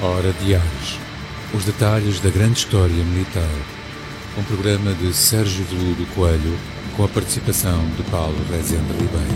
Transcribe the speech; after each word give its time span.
Hora 0.00 0.32
de 0.32 0.54
Ares. 0.54 0.96
Os 1.52 1.64
detalhes 1.64 2.20
da 2.20 2.30
grande 2.30 2.58
história 2.58 2.94
militar. 2.94 3.42
Um 4.38 4.44
programa 4.44 4.94
de 4.94 5.12
Sérgio 5.12 5.64
Veludo 5.64 6.06
Coelho 6.14 6.56
com 6.96 7.02
a 7.02 7.08
participação 7.08 7.84
de 7.96 8.04
Paulo 8.04 8.36
Rezende 8.48 8.92
Ribeiro. 8.92 9.26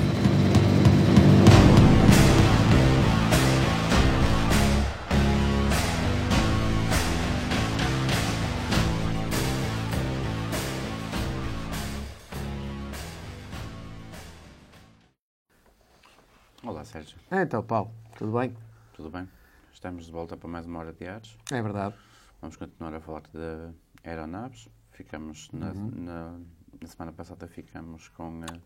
Olá, 16.65 16.85
Sérgio. 16.85 17.17
Então, 17.33 17.65
Paulo, 17.65 17.91
tudo 18.17 18.39
bem? 18.39 18.57
Tudo 18.95 19.11
bem? 19.11 19.42
Estamos 19.83 20.07
de 20.07 20.13
volta 20.13 20.37
para 20.37 20.49
mais 20.49 20.65
uma 20.65 20.79
hora 20.79 20.93
de 20.93 21.05
ares. 21.09 21.37
É 21.51 21.61
verdade. 21.61 21.97
Vamos 22.41 22.55
continuar 22.55 22.95
a 22.95 23.01
falar 23.01 23.23
de 23.23 23.73
aeronaves. 24.09 24.69
Ficamos 24.93 25.51
na, 25.53 25.75
na, 25.75 26.39
na 26.81 26.87
semana 26.87 27.11
passada 27.11 27.49
ficamos 27.49 28.07
com 28.11 28.45
eh, 28.45 28.61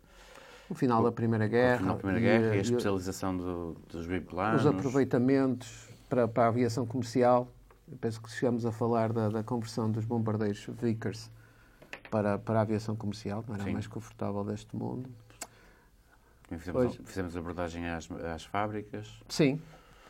O 0.69 0.75
final 0.75 1.03
da 1.03 1.11
Primeira 1.11 1.49
Guerra. 1.49 1.77
o 1.77 1.79
final 1.79 1.95
da 1.95 2.03
Primeira 2.03 2.21
e, 2.21 2.23
Guerra 2.43 2.55
e 2.57 2.59
a 2.59 2.61
especialização 2.61 3.35
do- 3.35 3.73
dos 3.89 4.07
biplanos. 4.07 4.61
os 4.61 4.67
aproveitamentos 4.67 5.89
para, 6.07 6.29
para 6.29 6.45
a 6.45 6.49
aviação 6.49 6.85
comercial. 6.85 7.49
Eu 7.91 7.97
penso 7.97 8.21
que 8.21 8.31
chegamos 8.31 8.67
a 8.67 8.71
falar 8.73 9.11
da, 9.11 9.31
da 9.31 9.43
conversão 9.43 9.91
dos 9.91 10.05
bombardeiros 10.05 10.67
Vickers 10.83 11.31
para, 12.11 12.39
para 12.39 12.59
a 12.59 12.61
aviação 12.61 12.95
comercial, 12.95 13.43
não 13.49 13.55
era 13.55 13.63
a 13.65 13.67
Sim. 13.69 13.73
mais 13.73 13.87
confortável 13.87 14.45
deste 14.45 14.77
mundo. 14.77 15.09
E 16.51 16.59
Fizemos, 16.59 16.97
fizemos 17.07 17.37
abordagem 17.39 17.89
às, 17.89 18.07
às 18.13 18.45
fábricas. 18.45 19.09
Sim, 19.31 19.59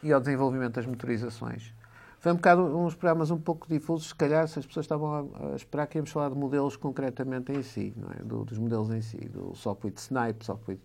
e 0.07 0.13
ao 0.13 0.21
desenvolvimento 0.21 0.75
das 0.75 0.87
motorizações. 0.87 1.75
Foi 2.21 2.33
um 2.33 2.37
bocado 2.37 2.63
uns 2.63 2.95
programas 2.95 3.31
um 3.31 3.39
pouco 3.39 3.69
difusos, 3.69 4.09
se 4.09 4.15
calhar, 4.15 4.47
se 4.49 4.59
as 4.59 4.67
pessoas 4.67 4.85
estavam 4.85 5.13
a, 5.13 5.53
a 5.53 5.57
esperar 5.57 5.87
que 5.87 5.99
íamos 5.99 6.11
falar 6.11 6.31
de 6.31 6.37
modelos 6.37 6.77
concretamente 6.77 7.53
em 7.53 7.63
si, 7.63 7.95
é? 8.19 8.23
Do- 8.23 8.45
dos 8.45 8.59
modelos 8.59 8.91
em 8.91 9.01
si, 9.01 9.19
do 9.29 9.55
Sopwith 9.55 9.99
Snipe, 9.99 10.45
Sopwith, 10.45 10.81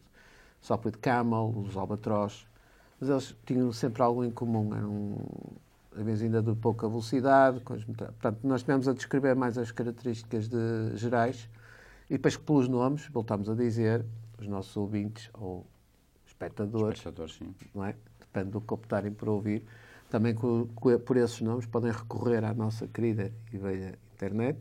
Sopwith 0.59 0.97
Camel, 0.97 1.53
os 1.55 1.77
Albatross, 1.77 2.45
mas 2.99 3.09
eles 3.09 3.35
tinham 3.45 3.71
sempre 3.71 4.01
algo 4.01 4.23
em 4.23 4.31
comum, 4.31 4.75
eram 4.75 5.17
às 5.95 6.03
vezes 6.03 6.23
ainda 6.23 6.41
de 6.41 6.53
pouca 6.55 6.87
velocidade, 6.87 7.59
portanto, 7.61 8.39
nós 8.43 8.61
tivemos 8.61 8.87
a 8.87 8.93
descrever 8.93 9.35
mais 9.35 9.57
as 9.57 9.71
características 9.71 10.47
de, 10.47 10.95
gerais, 10.95 11.49
e 12.09 12.13
depois 12.13 12.37
pelos 12.37 12.67
nomes, 12.67 13.07
voltámos 13.07 13.49
a 13.49 13.55
dizer, 13.55 14.05
os 14.37 14.47
nossos 14.47 14.75
ouvintes 14.75 15.29
ou 15.33 15.65
espectadores, 16.25 16.99
Espectadores, 16.99 17.35
sim. 17.35 17.53
não 17.73 17.85
é? 17.85 17.95
Depende 18.33 18.51
do 18.51 18.61
que 18.61 18.73
optarem 18.73 19.11
por 19.11 19.27
ouvir. 19.29 19.63
Também 20.09 20.33
por 20.35 21.17
esses 21.17 21.41
nomes 21.41 21.65
podem 21.65 21.91
recorrer 21.91 22.43
à 22.43 22.53
nossa 22.53 22.87
querida 22.87 23.31
e 23.51 23.57
velha 23.57 23.97
internet 24.15 24.57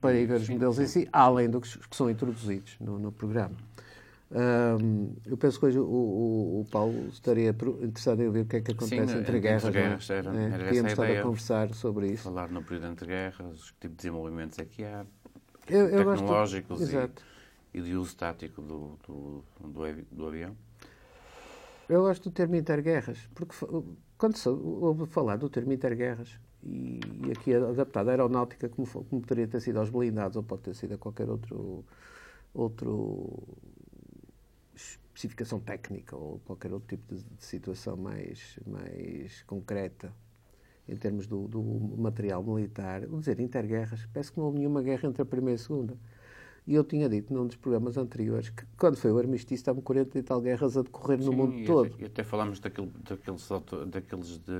para 0.00 0.14
ir 0.14 0.26
ver 0.26 0.40
os 0.40 0.48
modelos 0.48 0.78
em 0.78 0.86
si, 0.86 1.08
além 1.12 1.48
dos 1.48 1.76
que 1.76 1.96
são 1.96 2.08
introduzidos 2.10 2.76
no, 2.80 2.98
no 2.98 3.10
programa. 3.12 3.54
Ahm, 4.30 5.10
eu 5.26 5.36
penso 5.36 5.58
que 5.58 5.66
hoje 5.66 5.78
o, 5.78 5.84
o- 5.84 6.60
o 6.60 6.66
Paulo 6.70 7.08
estaria 7.08 7.50
interessado 7.50 8.20
em 8.20 8.26
ouvir 8.26 8.40
o 8.40 8.44
que 8.46 8.56
é 8.56 8.60
que 8.60 8.72
acontece 8.72 8.94
Sim, 8.94 9.00
entre 9.02 9.20
entre 9.20 9.40
guerras. 9.40 9.62
não 9.62 9.68
é? 9.70 9.72
guerras, 9.72 10.10
era- 10.10 10.36
É, 10.36 10.44
era 10.44 10.64
Podíamos 10.64 10.92
a 10.98 11.22
conversar 11.22 11.74
sobre 11.74 12.12
isso. 12.12 12.24
Falar 12.24 12.48
no 12.50 12.62
período 12.62 12.86
entre 12.88 13.06
guerras, 13.06 13.54
os 13.60 13.66
tipos 13.80 13.80
de 13.90 13.96
desenvolvimentos 13.96 14.58
é 14.58 14.64
que 14.64 14.84
há, 14.84 15.04
Eu, 15.66 15.88
eu 15.88 16.04
gosto- 16.04 16.20
tecnológicos 16.20 16.80
e, 16.80 16.84
Exato. 16.84 17.22
e 17.74 17.80
de 17.80 17.94
uso 17.94 18.14
tático 18.16 18.60
do, 18.62 18.98
do, 19.06 19.44
do, 19.60 20.04
do 20.12 20.26
avião. 20.26 20.54
Eu 21.88 22.02
gosto 22.02 22.28
do 22.28 22.34
termo 22.34 22.54
interguerras, 22.54 23.28
porque 23.34 23.54
quando 24.18 24.36
se 24.36 24.48
ouve 24.48 25.06
falar 25.06 25.36
do 25.36 25.48
termo 25.48 25.72
interguerras, 25.72 26.38
e, 26.62 27.00
e 27.26 27.32
aqui 27.32 27.54
adaptado 27.54 28.08
à 28.08 28.10
aeronáutica, 28.10 28.68
como, 28.68 28.86
como 28.86 29.22
poderia 29.22 29.48
ter 29.48 29.60
sido 29.60 29.78
aos 29.78 29.88
blindados, 29.88 30.36
ou 30.36 30.42
pode 30.42 30.62
ter 30.62 30.74
sido 30.74 30.94
a 30.94 30.98
qualquer 30.98 31.30
outro, 31.30 31.84
outro 32.52 33.42
especificação 34.74 35.60
técnica, 35.60 36.14
ou 36.14 36.40
qualquer 36.40 36.72
outro 36.72 36.88
tipo 36.88 37.14
de, 37.14 37.22
de 37.22 37.44
situação 37.44 37.96
mais, 37.96 38.58
mais 38.66 39.42
concreta, 39.44 40.12
em 40.86 40.96
termos 40.96 41.26
do, 41.26 41.48
do 41.48 41.62
material 41.62 42.42
militar, 42.42 43.06
dizer 43.06 43.40
interguerras, 43.40 44.06
parece 44.12 44.32
que 44.32 44.38
não 44.38 44.46
houve 44.46 44.58
nenhuma 44.58 44.82
guerra 44.82 45.08
entre 45.08 45.22
a 45.22 45.26
primeira 45.26 45.58
e 45.58 45.62
a 45.62 45.64
segunda. 45.64 45.96
E 46.68 46.74
eu 46.74 46.84
tinha 46.84 47.08
dito 47.08 47.32
num 47.32 47.46
dos 47.46 47.56
programas 47.56 47.96
anteriores 47.96 48.50
que 48.50 48.62
quando 48.76 48.98
foi 48.98 49.10
o 49.10 49.16
armistício 49.16 49.54
estavam 49.54 49.80
40 49.80 50.18
e 50.18 50.22
tal 50.22 50.38
guerras 50.38 50.76
a 50.76 50.82
decorrer 50.82 51.16
no 51.16 51.30
Sim, 51.30 51.34
mundo 51.34 51.54
e 51.54 51.64
todo. 51.64 51.90
E 51.98 52.04
até 52.04 52.22
falámos 52.22 52.60
daquele, 52.60 52.92
daqueles, 53.08 53.48
daqueles 53.86 54.36
de, 54.36 54.52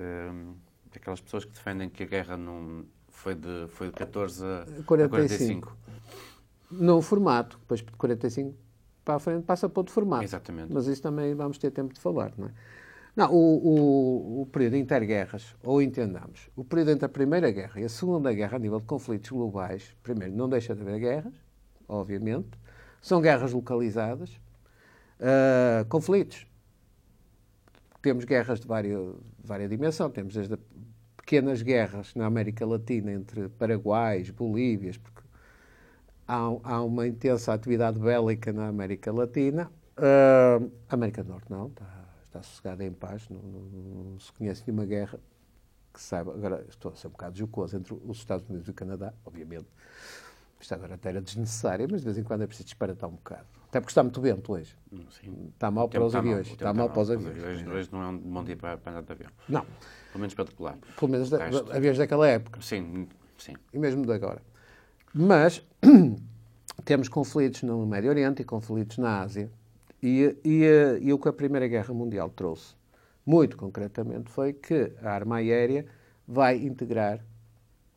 ehm, 0.00 0.54
daquelas 0.92 1.20
pessoas 1.20 1.44
que 1.44 1.52
defendem 1.52 1.88
que 1.88 2.02
a 2.02 2.06
guerra 2.06 2.36
não 2.36 2.84
foi 3.06 3.36
de, 3.36 3.68
foi 3.68 3.86
de 3.86 3.92
14 3.92 4.44
a 4.44 4.62
a 4.80 4.82
45. 4.82 5.08
45. 5.10 5.76
No 6.72 7.00
formato, 7.00 7.56
depois 7.60 7.82
de 7.82 7.92
45 7.92 8.56
para 9.04 9.14
a 9.14 9.18
frente 9.20 9.44
passa 9.44 9.68
para 9.68 9.78
outro 9.78 9.94
formato. 9.94 10.24
Exatamente. 10.24 10.72
Mas 10.72 10.88
isso 10.88 11.00
também 11.00 11.36
vamos 11.36 11.56
ter 11.56 11.70
tempo 11.70 11.94
de 11.94 12.00
falar, 12.00 12.32
não 12.36 12.48
é? 12.48 12.50
Não, 13.18 13.32
o, 13.32 13.66
o, 13.66 14.42
o 14.42 14.46
período 14.46 14.76
interguerras, 14.76 15.56
ou 15.64 15.82
entendamos, 15.82 16.48
o 16.54 16.62
período 16.62 16.92
entre 16.92 17.04
a 17.04 17.08
Primeira 17.08 17.50
Guerra 17.50 17.80
e 17.80 17.84
a 17.84 17.88
Segunda 17.88 18.32
Guerra 18.32 18.54
a 18.54 18.60
nível 18.60 18.78
de 18.78 18.86
conflitos 18.86 19.28
globais, 19.28 19.92
primeiro, 20.04 20.36
não 20.36 20.48
deixa 20.48 20.72
de 20.72 20.82
haver 20.82 21.00
guerras, 21.00 21.34
obviamente, 21.88 22.50
são 23.02 23.20
guerras 23.20 23.52
localizadas, 23.52 24.40
ah, 25.18 25.84
conflitos. 25.88 26.46
Temos 28.00 28.24
guerras 28.24 28.60
de 28.60 28.68
várias, 28.68 29.00
de 29.48 29.68
dimensão, 29.68 30.08
temos 30.10 30.34
desde 30.34 30.56
pequenas 31.16 31.60
guerras 31.60 32.14
na 32.14 32.24
América 32.24 32.64
Latina 32.64 33.10
entre 33.10 33.48
Paraguaios, 33.48 34.30
Bolívias, 34.30 34.96
porque 34.96 35.22
há, 36.28 36.36
há 36.62 36.84
uma 36.84 37.04
intensa 37.08 37.52
atividade 37.52 37.98
bélica 37.98 38.52
na 38.52 38.68
América 38.68 39.10
Latina. 39.10 39.72
A 39.96 40.94
América 40.94 41.24
do 41.24 41.30
Norte 41.30 41.50
não, 41.50 41.66
está, 41.66 41.97
está 42.28 42.42
sossegada 42.42 42.84
em 42.84 42.92
paz, 42.92 43.28
não, 43.28 43.40
não- 43.40 44.04
não 44.12 44.20
se 44.20 44.32
conhece 44.32 44.62
nenhuma 44.66 44.86
guerra 44.86 45.18
que 45.92 46.00
saiba. 46.00 46.32
Agora, 46.32 46.64
estou 46.68 46.92
a 46.92 46.96
ser 46.96 47.08
um 47.08 47.10
bocado 47.10 47.36
jocoso 47.36 47.76
entre 47.76 47.94
os 47.94 48.18
Estados 48.18 48.48
Unidos 48.48 48.68
e 48.68 48.70
o 48.70 48.74
Canadá, 48.74 49.12
obviamente. 49.24 49.66
Isto 50.60 50.74
agora 50.74 50.94
até 50.94 51.08
era 51.10 51.20
desnecessário, 51.20 51.86
mas 51.90 52.00
de 52.00 52.04
vez 52.06 52.18
em 52.18 52.22
quando 52.24 52.42
é 52.42 52.46
preciso 52.46 52.66
disparatar 52.66 53.08
um 53.08 53.12
bocado. 53.14 53.46
Até 53.68 53.80
porque 53.80 53.90
está 53.90 54.02
muito 54.02 54.20
vento 54.20 54.52
hoje. 54.52 54.74
Hum, 54.92 55.04
Sim. 55.10 55.50
Está 55.54 55.70
mal 55.70 55.88
para 55.88 56.04
os 56.04 56.14
aviões. 56.14 56.48
Está 56.48 56.72
mal 56.72 56.88
para 56.90 57.02
os 57.02 57.10
Hoje, 57.10 57.28
aviões. 57.28 57.66
hoje 57.66 57.88
não 57.92 58.02
é 58.02 58.06
um 58.08 58.18
bom 58.18 58.42
dia 58.44 58.56
para, 58.56 58.76
para 58.78 58.92
andar 58.92 59.02
de 59.02 59.12
avião. 59.12 59.30
Não, 59.48 59.60
Pelo 59.62 60.20
menos 60.20 60.34
para 60.34 60.44
decolar. 60.44 60.78
pelo 60.98 61.10
menos 61.12 61.30
da, 61.30 61.38
Resto. 61.44 61.70
aviões 61.72 61.98
daquela 61.98 62.26
época. 62.26 62.60
Sim, 62.62 63.06
sim. 63.36 63.54
e 63.72 63.78
mesmo 63.78 64.04
de 64.04 64.12
agora. 64.12 64.42
Mas 65.14 65.62
temos 66.84 67.08
conflitos 67.08 67.62
no 67.62 67.86
Médio 67.86 68.10
Oriente 68.10 68.42
e 68.42 68.44
conflitos 68.44 68.98
na 68.98 69.20
Ásia. 69.20 69.50
E, 70.02 70.36
e, 70.44 70.64
eh, 70.64 70.98
e 71.00 71.12
o 71.12 71.18
que 71.18 71.28
a 71.28 71.32
Primeira 71.32 71.66
Guerra 71.66 71.92
Mundial 71.92 72.30
trouxe, 72.30 72.74
muito 73.26 73.56
concretamente, 73.56 74.30
foi 74.30 74.52
que 74.52 74.92
a 75.02 75.10
arma 75.10 75.36
aérea 75.36 75.86
vai 76.26 76.56
integrar 76.56 77.24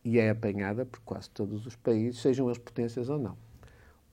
e 0.03 0.17
é 0.17 0.29
apanhada 0.29 0.85
por 0.85 1.00
quase 1.01 1.29
todos 1.29 1.66
os 1.66 1.75
países, 1.75 2.22
sejam 2.22 2.47
eles 2.47 2.57
potências 2.57 3.09
ou 3.09 3.19
não. 3.19 3.38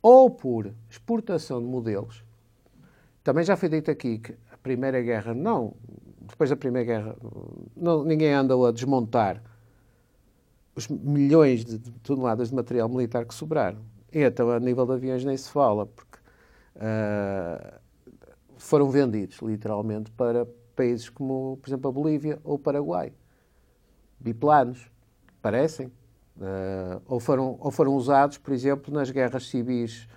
Ou 0.02 0.30
por 0.30 0.70
exportação 0.90 1.60
de 1.60 1.66
modelos. 1.66 2.24
Também 3.24 3.44
já 3.44 3.56
foi 3.56 3.68
dito 3.68 3.90
aqui 3.90 4.18
que 4.18 4.32
a 4.52 4.56
Primeira 4.58 5.00
Guerra 5.00 5.34
não. 5.34 5.74
Depois 6.20 6.50
da 6.50 6.56
Primeira 6.56 6.86
Guerra, 6.86 7.16
não, 7.76 8.04
ninguém 8.04 8.32
andou 8.32 8.66
a 8.66 8.72
desmontar 8.72 9.42
os 10.74 10.86
milhões 10.86 11.64
de 11.64 11.78
toneladas 12.02 12.50
de 12.50 12.54
material 12.54 12.88
militar 12.88 13.24
que 13.24 13.34
sobraram. 13.34 13.80
E 14.12 14.20
então, 14.20 14.48
a 14.50 14.60
nível 14.60 14.86
de 14.86 14.92
aviões, 14.92 15.24
nem 15.24 15.36
se 15.36 15.50
fala, 15.50 15.84
porque 15.86 16.07
ah, 16.78 17.80
foram 18.56 18.90
vendidos, 18.90 19.38
literalmente, 19.40 20.10
para 20.12 20.46
países 20.74 21.08
como, 21.08 21.58
por 21.62 21.68
exemplo, 21.68 21.88
a 21.88 21.92
Bolívia 21.92 22.38
ou 22.44 22.54
o 22.54 22.58
Paraguai. 22.58 23.12
Biplanos, 24.20 24.90
parecem. 25.42 25.90
Ah, 26.40 27.00
ou, 27.06 27.18
foram, 27.20 27.56
ou 27.60 27.70
foram 27.70 27.94
usados, 27.94 28.38
por 28.38 28.52
exemplo, 28.52 28.92
nas 28.92 29.10
guerras 29.10 29.48
civis, 29.48 30.08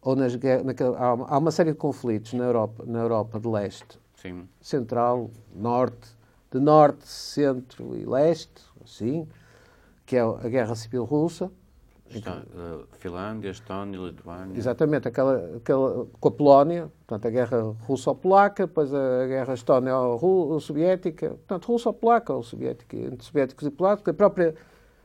ou 0.00 0.16
nas 0.16 0.34
guerras. 0.34 0.64
naquela- 0.64 0.98
há, 0.98 1.08
há 1.34 1.38
uma 1.38 1.50
série 1.50 1.72
de 1.72 1.78
conflitos 1.78 2.32
na 2.32 2.44
Europa, 2.44 2.84
na 2.86 3.00
Europa 3.00 3.38
de 3.40 3.48
leste, 3.48 3.98
Sim. 4.16 4.48
central, 4.60 5.30
norte, 5.54 6.16
de 6.50 6.58
norte, 6.58 7.06
centro 7.06 7.94
e 7.96 8.04
leste, 8.04 8.62
assim, 8.82 9.28
que 10.06 10.16
é 10.16 10.20
a 10.20 10.48
Guerra 10.48 10.74
Civil 10.74 11.04
Russa. 11.04 11.50
Esto- 12.10 12.30
eh, 12.30 12.84
Finlândia, 12.98 13.50
Estónia, 13.50 13.98
Lituânia. 13.98 14.56
Exatamente, 14.56 15.08
aquela, 15.08 15.56
aquela 15.56 16.06
com 16.18 16.28
a 16.28 16.30
Polónia, 16.30 16.90
portanto, 17.06 17.26
a 17.26 17.30
Guerra 17.30 17.76
Russo-Polaca, 17.86 18.66
depois 18.66 18.92
a 18.92 19.26
Guerra 19.26 19.54
Estónia-Soviética, 19.54 21.30
portanto, 21.30 21.66
Russo-Polaca 21.66 22.32
ou 22.32 22.42
Soviética, 22.42 22.96
entre 22.96 23.24
soviéticos 23.24 23.66
e 23.66 23.70
polacos, 23.70 24.06
a 24.08 24.14
própria, 24.14 24.54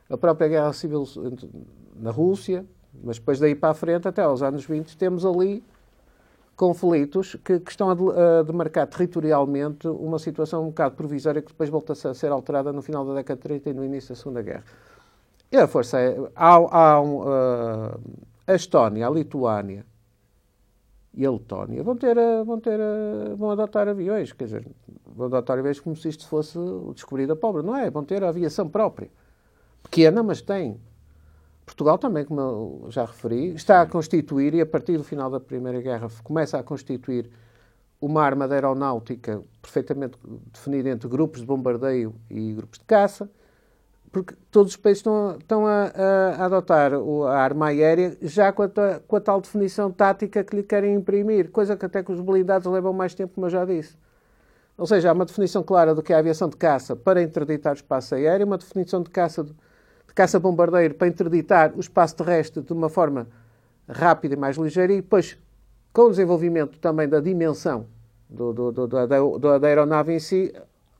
a 0.08 0.16
própria 0.16 0.48
Guerra 0.48 0.72
Civil 0.72 1.04
na 1.96 2.10
Rússia, 2.10 2.64
mas 3.02 3.18
depois 3.18 3.38
daí 3.38 3.54
para 3.54 3.70
a 3.70 3.74
frente, 3.74 4.08
até 4.08 4.22
aos 4.22 4.42
anos 4.42 4.64
20, 4.64 4.96
temos 4.96 5.26
ali 5.26 5.62
conflitos 6.56 7.36
que, 7.44 7.58
que 7.58 7.70
estão 7.70 7.90
a, 7.90 7.92
a, 8.38 8.42
demarcar 8.42 8.86
territorialmente 8.86 9.88
uma 9.88 10.18
situação 10.18 10.62
um 10.62 10.68
bocado 10.68 10.94
provisória 10.94 11.42
que 11.42 11.48
depois 11.48 11.68
volta 11.68 11.92
a 11.92 12.14
ser 12.14 12.30
alterada 12.30 12.72
no 12.72 12.80
final 12.80 13.04
da 13.04 13.14
década 13.14 13.36
de 13.36 13.42
30 13.42 13.70
e 13.70 13.72
no 13.74 13.84
início 13.84 14.10
da 14.10 14.14
Segunda 14.14 14.42
Guerra. 14.42 14.64
E 15.54 15.56
a 15.56 15.68
força 15.68 16.00
é. 16.00 16.16
Há, 16.34 16.54
há 16.54 17.00
um, 17.00 17.20
uh, 17.20 18.00
a 18.44 18.54
Estónia, 18.56 19.06
a 19.06 19.10
Lituânia 19.10 19.86
e 21.16 21.24
a 21.24 21.30
Letónia 21.30 21.80
vão 21.80 21.96
ter, 21.96 22.16
vão 22.44 22.58
ter, 22.58 22.76
vão 23.36 23.52
adotar 23.52 23.86
aviões, 23.86 24.32
quer 24.32 24.46
dizer, 24.46 24.66
vão 25.06 25.26
adotar 25.26 25.56
aviões 25.56 25.78
como 25.78 25.94
se 25.94 26.08
isto 26.08 26.26
fosse 26.26 26.58
o 26.58 26.92
descobrido 26.92 27.34
a 27.34 27.36
pobre, 27.36 27.62
não 27.62 27.76
é? 27.76 27.88
Vão 27.88 28.04
ter 28.04 28.24
a 28.24 28.30
aviação 28.30 28.68
própria. 28.68 29.08
Pequena, 29.80 30.24
mas 30.24 30.42
tem. 30.42 30.80
Portugal 31.64 31.98
também, 31.98 32.24
como 32.24 32.40
eu 32.40 32.86
já 32.90 33.04
referi, 33.04 33.54
está 33.54 33.82
a 33.82 33.86
constituir, 33.86 34.54
e 34.54 34.60
a 34.60 34.66
partir 34.66 34.96
do 34.96 35.04
final 35.04 35.30
da 35.30 35.38
Primeira 35.38 35.80
Guerra 35.80 36.08
começa 36.24 36.58
a 36.58 36.64
constituir 36.64 37.30
uma 38.00 38.24
arma 38.24 38.48
de 38.48 38.54
aeronáutica 38.54 39.40
perfeitamente 39.62 40.18
definida 40.52 40.90
entre 40.90 41.08
grupos 41.08 41.42
de 41.42 41.46
bombardeio 41.46 42.12
e 42.28 42.54
grupos 42.54 42.80
de 42.80 42.84
caça, 42.86 43.30
porque 44.14 44.36
todos 44.48 44.72
os 44.72 44.76
países 44.76 45.00
estão, 45.00 45.36
estão 45.36 45.66
a, 45.66 45.90
a, 45.92 46.44
adotar 46.44 46.92
a 46.94 47.36
arma 47.36 47.66
aérea 47.66 48.16
já 48.22 48.52
com 48.52 48.62
a, 48.62 48.68
com 49.06 49.16
a, 49.16 49.20
tal 49.20 49.40
definição 49.40 49.90
tática 49.90 50.44
que 50.44 50.54
lhe 50.54 50.62
querem 50.62 50.94
imprimir, 50.94 51.50
coisa 51.50 51.76
que 51.76 51.84
até 51.84 52.00
que 52.00 52.12
os 52.12 52.20
blindados 52.20 52.70
levam 52.70 52.92
mais 52.92 53.12
tempo, 53.12 53.34
como 53.34 53.46
eu 53.46 53.50
já 53.50 53.64
disse. 53.64 53.96
Ou 54.78 54.86
seja, 54.86 55.10
há 55.10 55.12
uma 55.12 55.24
definição 55.24 55.64
clara 55.64 55.96
do 55.96 56.02
que 56.02 56.12
é 56.12 56.16
a 56.16 56.20
aviação 56.20 56.48
de 56.48 56.56
caça 56.56 56.94
para 56.94 57.20
interditar 57.20 57.72
o 57.72 57.76
espaço 57.76 58.14
aéreo, 58.14 58.46
uma 58.46 58.56
definição 58.56 59.02
de 59.02 59.10
caça 59.10 59.42
de 59.42 59.52
caça-bombardeiro 60.14 60.94
para 60.94 61.08
interditar 61.08 61.72
o 61.74 61.80
espaço 61.80 62.14
terrestre 62.14 62.62
de 62.62 62.72
uma 62.72 62.88
forma 62.88 63.26
rápida 63.88 64.34
e 64.34 64.38
mais 64.38 64.56
ligeira 64.56 64.92
e 64.92 65.02
depois, 65.02 65.36
com 65.92 66.02
o 66.02 66.10
desenvolvimento 66.10 66.78
também 66.78 67.08
da 67.08 67.18
dimensão 67.18 67.86
do, 68.30 68.52
do, 68.52 68.70
do, 68.70 68.86
da, 68.86 69.06
da, 69.06 69.66
aeronave 69.66 70.12
em 70.12 70.20
si, 70.20 70.54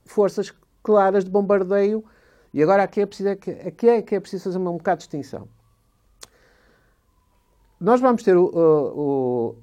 forças 0.05 0.53
claras 0.83 1.25
de 1.25 1.31
bombardeio. 1.31 2.05
E 2.55 2.63
agora 2.63 2.85
aqui 2.85 3.01
é 3.01 3.07
preciso, 3.07 3.31
aqui 3.31 3.89
é, 3.89 4.01
que 4.01 4.15
é 4.15 4.21
preciso 4.21 4.45
fazer 4.45 4.59
um 4.59 4.77
bocado 4.77 5.01
de 5.01 5.09
distinção. 5.09 5.49
Nós 7.81 8.01
vamos 8.01 8.23
ter 8.23 8.37
o, 8.37 8.47
o, 8.47 9.57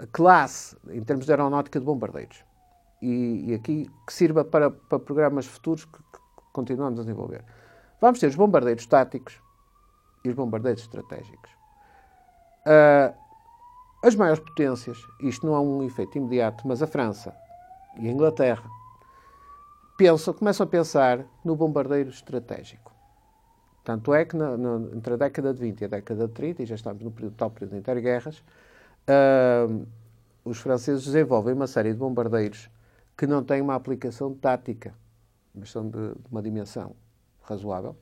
a, 0.00 0.06
classe, 0.08 0.76
em 0.90 1.00
termos 1.04 1.26
de 1.26 1.30
aeronáutica, 1.30 1.78
de 1.78 1.86
bombardeiros. 1.86 2.44
E, 3.00 3.50
e 3.50 3.54
aqui 3.54 3.88
que 4.04 4.12
sirva 4.12 4.44
para, 4.44 4.68
para 4.68 4.98
programas 4.98 5.46
futuros 5.46 5.84
que, 5.84 5.96
que 5.96 6.42
continuamos 6.52 6.98
a 6.98 7.04
desenvolver. 7.04 7.44
Vamos 8.00 8.18
ter 8.18 8.26
os 8.26 8.34
bombardeiros 8.34 8.84
táticos 8.86 9.40
e 10.24 10.28
os 10.28 10.34
bombardeiros 10.34 10.82
estratégicos. 10.82 11.52
Uh, 12.66 13.14
as 14.02 14.16
maiores 14.16 14.42
potências, 14.42 14.98
isto 15.20 15.46
não 15.46 15.54
é 15.54 15.60
um 15.60 15.84
efeito 15.84 16.18
imediato, 16.18 16.66
mas 16.66 16.82
a 16.82 16.88
França 16.88 17.32
e 17.96 18.08
a 18.08 18.10
Inglaterra 18.10 18.68
pensam, 19.96 20.34
começam 20.34 20.64
a 20.64 20.66
pensar 20.66 21.26
no 21.44 21.56
bombardeiro 21.56 22.10
estratégico. 22.10 22.92
Tanto 23.84 24.14
é 24.14 24.24
que 24.24 24.36
na, 24.36 24.56
na, 24.56 24.96
entre 24.96 25.14
a 25.14 25.16
década 25.16 25.52
de 25.52 25.60
20 25.60 25.80
e 25.80 25.84
a 25.84 25.88
década 25.88 26.28
de 26.28 26.32
30, 26.34 26.62
e 26.62 26.66
já 26.66 26.74
estamos 26.74 27.02
no 27.02 27.10
período, 27.10 27.34
tal 27.34 27.50
período 27.50 27.72
de 27.72 27.78
interguerras, 27.78 28.38
uh, 29.08 29.86
os 30.44 30.58
franceses 30.58 31.04
desenvolvem 31.04 31.54
uma 31.54 31.66
série 31.66 31.92
de 31.92 31.98
bombardeiros 31.98 32.70
que 33.16 33.26
não 33.26 33.42
têm 33.42 33.60
uma 33.60 33.74
aplicação 33.74 34.34
tática, 34.34 34.94
mas 35.54 35.70
são 35.70 35.88
de, 35.88 36.14
de 36.14 36.28
uma 36.30 36.42
dimensão 36.42 36.94
razoável. 37.42 37.96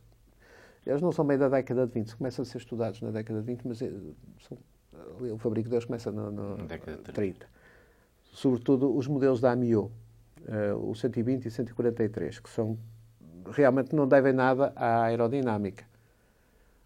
Eles 0.86 1.02
não 1.02 1.12
são 1.12 1.26
bem 1.26 1.36
da 1.36 1.48
década 1.48 1.86
de 1.86 1.92
20, 1.92 2.16
começam 2.16 2.42
a 2.42 2.46
ser 2.46 2.58
estudados 2.58 3.00
na 3.02 3.10
década 3.10 3.40
de 3.40 3.46
20, 3.46 3.66
mas 3.66 3.82
eh, 3.82 3.90
são, 4.40 4.56
o 5.32 5.38
fabrico 5.38 5.68
deles 5.68 5.84
começa 5.84 6.10
na 6.10 6.30
década 6.64 6.96
de 6.96 7.02
30. 7.02 7.12
30. 7.12 7.46
Sobretudo 8.32 8.96
os 8.96 9.06
modelos 9.06 9.40
da 9.40 9.52
AMIO, 9.52 9.90
uh, 10.50 10.90
o 10.90 10.94
120 10.94 11.46
e 11.46 11.50
143, 11.50 12.38
que 12.40 12.50
são 12.50 12.78
realmente 13.50 13.94
não 13.94 14.06
devem 14.06 14.32
nada 14.32 14.72
à 14.76 15.04
aerodinâmica. 15.04 15.84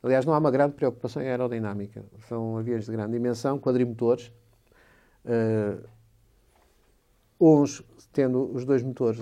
Aliás, 0.03 0.25
não 0.25 0.35
há 0.35 0.39
uma 0.39 0.51
grande 0.51 0.75
preocupação 0.75 1.23
em 1.23 1.29
aerodinâmica. 1.29 2.05
São 2.29 2.59
aviões 2.59 2.85
de 2.85 2.93
grande 2.93 3.13
dimensão, 3.13 3.59
quadrimotores, 3.59 4.31
uh, 5.25 5.83
uns 7.41 7.83
tendo 8.13 8.51
os 8.55 8.65
dois 8.65 8.83
motores 8.83 9.21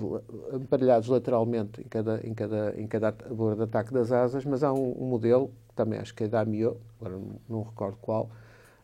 emparelhados 0.53 1.09
lateralmente 1.09 1.81
em 1.81 1.85
cada, 1.85 2.21
em 2.25 2.33
cada, 2.33 2.79
em 2.79 2.87
cada 2.87 3.11
bordo 3.11 3.57
de 3.57 3.63
ataque 3.63 3.91
das 3.91 4.11
asas, 4.11 4.45
mas 4.45 4.63
há 4.63 4.71
um, 4.71 5.03
um 5.03 5.07
modelo, 5.07 5.51
também 5.75 5.99
acho 5.99 6.13
que 6.13 6.25
é 6.25 6.27
da 6.27 6.45
Mio, 6.45 6.77
agora 7.01 7.17
não, 7.17 7.39
não, 7.49 7.63
recordo 7.63 7.97
qual, 7.97 8.29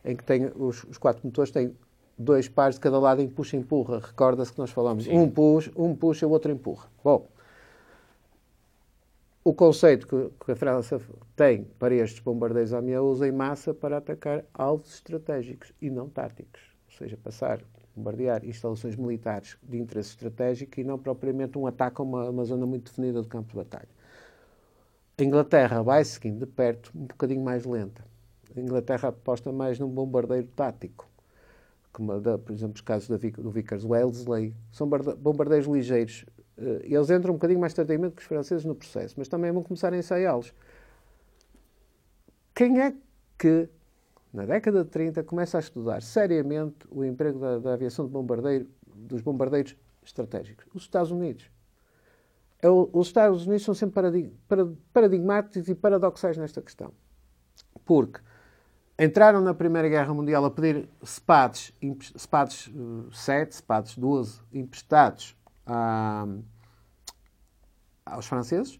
em 0.04 0.16
que 0.16 0.24
tem 0.24 0.50
os, 0.56 0.82
os, 0.84 0.98
quatro 0.98 1.24
motores 1.24 1.52
têm 1.52 1.76
dois 2.20 2.48
pares 2.48 2.76
de 2.76 2.80
cada 2.80 2.98
lado 2.98 3.22
em 3.22 3.28
puxa 3.28 3.56
e 3.56 3.60
empurra. 3.60 3.98
Recorda-se 3.98 4.52
que 4.52 4.58
nós 4.58 4.70
falamos, 4.70 5.06
um 5.08 5.28
puxa, 5.28 5.72
um 5.74 5.94
puxa, 5.94 6.26
o 6.26 6.30
outro 6.30 6.52
empurra. 6.52 6.86
Bom, 7.02 7.26
o 9.42 9.54
conceito 9.54 10.06
que, 10.06 10.44
que 10.44 10.52
a 10.52 10.56
França 10.56 11.00
tem 11.34 11.64
para 11.78 11.94
estes 11.94 12.20
bombardeiros 12.20 12.74
AMIA 12.74 13.02
usa 13.02 13.26
em 13.26 13.32
massa 13.32 13.72
para 13.72 13.96
atacar 13.96 14.44
alvos 14.52 14.94
estratégicos 14.94 15.72
e 15.80 15.88
não 15.88 16.08
táticos. 16.08 16.60
Ou 16.90 16.98
seja, 16.98 17.16
passar 17.16 17.60
bombardear 17.96 18.44
instalações 18.44 18.96
militares 18.96 19.56
de 19.62 19.78
interesse 19.78 20.10
estratégico 20.10 20.78
e 20.80 20.84
não 20.84 20.98
propriamente 20.98 21.58
um 21.58 21.66
ataque 21.66 22.00
a 22.00 22.04
uma, 22.04 22.30
uma 22.30 22.44
zona 22.44 22.66
muito 22.66 22.90
definida 22.90 23.20
do 23.20 23.28
campo 23.28 23.48
de 23.48 23.56
batalha. 23.56 23.88
A 25.18 25.22
Inglaterra 25.22 25.82
vai 25.82 26.04
seguindo 26.04 26.38
de 26.38 26.46
perto, 26.46 26.90
um 26.94 27.06
bocadinho 27.06 27.42
mais 27.42 27.64
lenta. 27.64 28.04
A 28.56 28.60
Inglaterra 28.60 29.08
aposta 29.08 29.52
mais 29.52 29.78
num 29.78 29.88
bombardeiro 29.88 30.46
tático, 30.48 31.08
como, 31.92 32.20
da, 32.20 32.38
por 32.38 32.52
exemplo, 32.52 32.74
os 32.74 32.80
casos 32.80 33.08
da, 33.08 33.16
do 33.16 33.50
Vickers 33.50 33.84
Wellesley. 33.84 34.54
São 34.72 34.88
bombardeiros 34.88 35.66
ligeiros. 35.66 36.24
Eh, 36.56 36.82
eles 36.84 37.10
entram 37.10 37.32
um 37.32 37.36
bocadinho 37.36 37.60
mais 37.60 37.74
tardiamente 37.74 38.16
que 38.16 38.22
os 38.22 38.28
franceses 38.28 38.64
no 38.64 38.74
processo, 38.74 39.14
mas 39.18 39.28
também 39.28 39.50
vão 39.52 39.62
começar 39.62 39.92
a 39.92 39.96
ensaiá-los. 39.96 40.54
Quem 42.54 42.80
é 42.80 42.94
que 43.38 43.68
na 44.32 44.44
década 44.44 44.84
de 44.84 44.90
30, 44.90 45.24
começa 45.24 45.58
a 45.58 45.60
estudar 45.60 46.02
seriamente 46.02 46.86
o 46.90 47.04
emprego 47.04 47.38
da, 47.38 47.58
da 47.58 47.74
aviação 47.74 48.06
de 48.06 48.12
bombardeiro, 48.12 48.68
dos 48.94 49.20
bombardeiros 49.22 49.76
estratégicos. 50.04 50.66
Os 50.74 50.82
Estados 50.82 51.10
Unidos. 51.10 51.50
É 52.62 52.68
os 52.68 53.06
Estados 53.06 53.46
Unidos 53.46 53.64
são 53.64 53.74
sempre 53.74 54.02
paradigmáticos 54.92 55.68
e 55.68 55.74
paradoxais 55.74 56.36
nesta 56.36 56.62
questão. 56.62 56.92
Porque 57.84 58.20
entraram 59.02 59.40
na 59.40 59.54
Primeira 59.54 59.88
Guerra 59.88 60.12
Mundial 60.12 60.44
a 60.44 60.50
pedir 60.50 60.86
SPADs, 61.02 61.72
SPADs 62.18 62.70
7, 63.10 63.56
SPADs 63.56 63.96
12, 63.96 64.42
emprestados 64.52 65.34
a, 65.64 66.26
aos 68.04 68.26
franceses, 68.26 68.78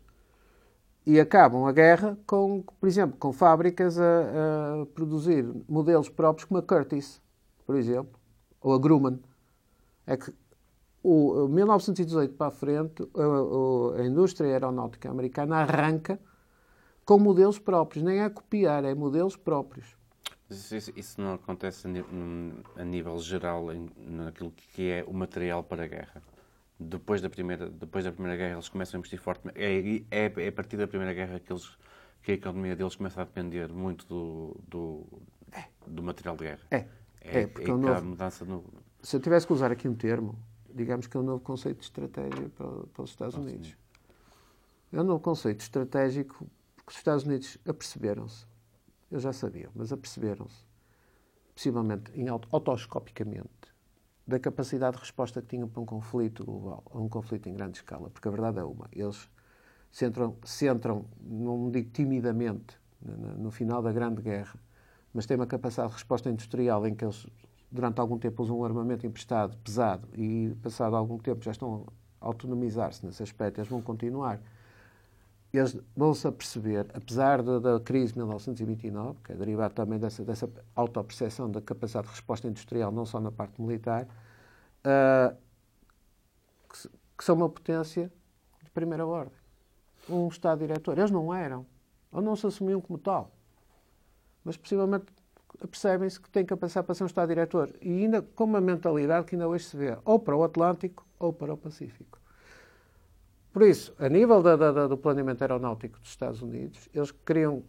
e 1.07 1.19
acabam 1.19 1.65
a 1.65 1.73
guerra 1.73 2.19
com, 2.27 2.63
por 2.79 2.87
exemplo, 2.87 3.17
com 3.19 3.33
fábricas 3.33 3.99
a, 3.99 4.83
a, 4.83 4.87
produzir 4.95 5.49
modelos 5.67 6.11
próprios 6.11 6.45
como 6.45 6.61
a 6.61 6.63
Curtiss, 6.63 7.23
por 7.65 7.75
exemplo, 7.75 8.21
ou 8.61 8.75
a 8.75 8.79
Grumman. 8.79 9.19
É 10.07 10.19
que 10.19 10.35
o 11.03 11.49
1918 11.49 12.35
para 12.35 12.49
a 12.49 12.51
frente, 12.51 13.09
a, 13.15 14.03
a, 14.03 14.05
indústria 14.05 14.51
aeronáutica 14.51 15.11
americana 15.11 15.57
arranca 15.57 16.21
com 17.07 17.19
modelos 17.19 17.59
próprios, 17.59 18.05
nem 18.05 18.21
é 18.21 18.29
copiar, 18.29 18.85
é 18.85 18.95
modelos 18.95 19.35
próprios. 19.35 19.99
Isso, 20.51 20.93
isso, 20.97 21.21
não 21.21 21.35
acontece 21.35 21.87
a 22.77 22.85
nível 22.85 23.19
geral 23.19 23.67
naquilo 23.97 24.51
que 24.51 24.91
é 24.91 25.05
o 25.07 25.13
material 25.13 25.63
para 25.63 25.85
a 25.85 25.87
guerra? 25.87 26.23
depois 26.81 27.21
da 27.21 27.29
primeira 27.29 27.69
depois 27.69 28.07
da 28.07 28.11
primeira 28.11 28.37
guerra 28.39 28.55
eles 28.55 28.69
começam 28.71 28.97
a 28.97 28.99
investir 28.99 29.21
fortemente 29.21 29.61
é, 29.61 30.03
é, 30.11 30.33
é 30.35 30.49
a 30.49 30.53
partir 30.53 30.79
da 30.79 30.89
primeira 30.89 31.13
guerra 31.13 31.39
que 31.39 31.53
eles 31.53 31.77
que 32.23 32.33
a 32.33 32.35
economia 32.35 32.75
deles 32.75 32.97
começa 32.97 33.21
a 33.21 33.25
depender 33.25 33.69
muito 33.69 34.07
do 34.07 34.57
do, 34.67 35.07
do 35.87 36.03
material 36.03 36.37
de 36.37 36.45
guerra. 36.45 36.61
É. 36.71 36.87
É, 37.23 37.43
é 37.43 37.47
porque 37.47 37.71
é, 37.71 37.75
é 37.75 37.77
novo, 37.77 38.07
mudança 38.07 38.47
no... 38.47 38.65
se 39.03 39.15
eu 39.15 39.21
tivesse 39.21 39.47
que 39.47 39.53
usar 39.53 39.71
aqui 39.71 39.87
um 39.87 39.95
termo 39.95 40.39
digamos 40.73 41.07
que 41.07 41.17
é 41.17 41.21
um 41.21 41.23
novo 41.23 41.45
conceito 41.45 41.81
de 41.81 41.85
estratégia 41.85 42.49
para, 42.57 42.67
para 42.67 43.03
os 43.03 43.11
Estados 43.11 43.35
Unidos. 43.35 43.77
É 44.93 45.01
um 45.01 45.05
novo 45.05 45.21
conceito 45.21 45.61
estratégico 45.61 46.47
porque 46.77 46.93
os 46.93 46.97
Estados 46.97 47.25
Unidos 47.25 47.59
aperceberam-se 47.67 48.47
eu 49.11 49.19
já 49.19 49.33
sabia 49.33 49.69
mas 49.75 49.93
aperceberam-se 49.93 50.65
possivelmente 51.55 52.11
em 52.15 52.29
autoscopicamente 52.29 53.71
da 54.27 54.39
capacidade 54.39 54.97
de 54.97 55.03
resposta 55.03 55.43
que 55.43 55.49
tinham 55.49 55.69
para 55.69 55.81
um 55.83 55.85
conflito 55.85 56.45
global, 56.45 56.85
a 56.91 56.99
um 56.99 57.09
conflito 57.09 57.49
em 57.49 57.53
grande 57.53 57.79
escala, 57.79 58.09
porque 58.11 58.29
a 58.29 58.31
verdade 58.31 58.61
é 58.61 58.65
uma. 58.65 58.89
Eles 58.93 59.29
se 59.91 60.07
entram, 60.07 60.37
se 60.45 60.71
entram 60.71 61.05
não 61.21 61.71
digo 61.71 61.91
timidamente, 61.91 62.79
no 63.03 63.51
final 63.51 63.83
da 63.83 63.93
Grande 63.93 64.23
Guerra, 64.23 64.55
mas 65.13 65.27
têm 65.27 65.37
uma 65.37 65.47
capacidade 65.47 65.89
de 65.89 65.95
resposta 65.95 66.31
industrial 66.31 66.87
em 66.87 66.95
que 66.95 67.05
eles, 67.05 67.27
durante 67.71 68.01
algum 68.01 68.19
tempo, 68.19 68.43
usam 68.43 68.59
um 68.59 68.65
armamento 68.65 69.07
emprestado, 69.07 69.57
pesado, 69.59 70.07
e 70.15 70.55
passado 70.63 70.95
algum 70.95 71.19
tempo 71.19 71.43
já 71.43 71.51
estão 71.51 71.87
a 72.21 72.27
autonomizar-se 72.27 73.05
nesse 73.05 73.23
aspecto, 73.23 73.59
eles 73.59 73.69
vão 73.71 73.81
continuar. 73.81 74.41
Eles 75.59 75.77
vão-se 75.97 76.27
a 76.27 76.33
perceber, 76.33 76.87
apesar 76.95 77.43
da, 77.43 77.59
da, 77.59 77.81
crise 77.81 78.13
de 78.13 78.19
1929, 78.19 79.19
que 79.25 79.33
é 79.33 79.35
derivada 79.35 79.75
também 79.75 79.99
dessa, 79.99 80.25
dessa 80.25 80.49
autoperceção 80.77 81.51
da 81.51 81.61
capacidade 81.61 82.07
de 82.07 82.13
resposta 82.13 82.47
industrial, 82.47 82.93
não 82.93 83.05
só 83.05 83.19
na 83.19 83.33
parte 83.33 83.61
militar, 83.61 84.07
uh, 84.85 85.37
que, 86.73 86.89
que, 87.19 87.25
são 87.25 87.35
uma 87.35 87.49
potência 87.49 88.13
de 88.63 88.71
primeira 88.71 89.05
ordem. 89.05 89.35
Um 90.09 90.29
Estado-diretor. 90.29 90.97
Eles 90.97 91.11
não 91.11 91.35
eram, 91.35 91.67
ou 92.13 92.23
não 92.23 92.37
se 92.37 92.47
assumiam 92.47 92.81
como 92.81 92.99
tal. 92.99 93.33
Mas, 94.45 94.57
possivelmente, 94.57 95.07
percebem-se 95.69 96.21
que 96.21 96.31
têm 96.31 96.45
capacidade 96.45 96.87
para 96.87 96.95
ser 96.95 97.03
um 97.03 97.07
Estado-diretor. 97.07 97.75
E 97.83 97.89
ainda 97.89 98.23
com 98.23 98.45
uma 98.45 98.61
mentalidade 98.61 99.27
que 99.27 99.35
ainda 99.35 99.49
hoje 99.49 99.65
se 99.65 99.77
vê, 99.77 99.99
ou 100.05 100.19
para 100.21 100.37
o 100.37 100.45
Atlântico 100.45 101.05
ou 101.19 101.33
para 101.33 101.53
o 101.53 101.57
Pacífico. 101.57 102.20
Por 103.53 103.63
isso, 103.63 103.93
a 103.99 104.09
nível 104.09 104.43
da, 104.43 104.55
da, 104.57 104.87
do 104.87 104.97
planeamento 104.97 105.43
aeronáutico 105.43 105.99
dos 105.99 106.11
Estados 106.11 106.41
Unidos, 106.41 106.89
eles 106.95 107.11
queriam 107.11 107.65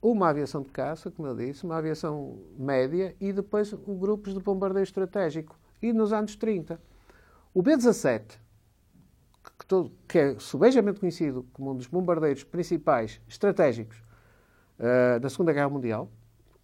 uma 0.00 0.28
aviação 0.28 0.62
de 0.62 0.70
caça, 0.70 1.10
como 1.10 1.28
eu 1.28 1.34
disse, 1.34 1.64
uma 1.64 1.76
aviação 1.76 2.38
média 2.56 3.14
e 3.20 3.32
depois 3.32 3.72
grupos 3.72 4.34
de 4.34 4.40
bombardeio 4.40 4.84
estratégico. 4.84 5.58
E 5.80 5.92
nos 5.92 6.12
anos 6.12 6.36
30, 6.36 6.80
o 7.52 7.62
B-17, 7.62 8.38
que, 9.58 9.90
que 10.08 10.18
é 10.18 10.38
subejamente 10.38 11.00
conhecido 11.00 11.46
como 11.52 11.72
um 11.72 11.76
dos 11.76 11.86
bombardeiros 11.88 12.44
principais 12.44 13.20
estratégicos 13.28 13.98
uh, 14.78 15.18
da 15.18 15.28
Segunda 15.28 15.52
Guerra 15.52 15.68
Mundial, 15.68 16.08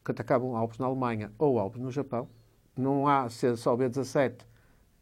que 0.04 0.12
atacavam 0.12 0.56
Alpes 0.56 0.78
na 0.78 0.86
Alemanha 0.86 1.32
ou 1.38 1.58
Alpes 1.58 1.80
no 1.80 1.90
Japão, 1.90 2.28
não 2.76 3.08
há 3.08 3.28
ser 3.28 3.56
só 3.56 3.74
o 3.74 3.76
B-17 3.76 4.46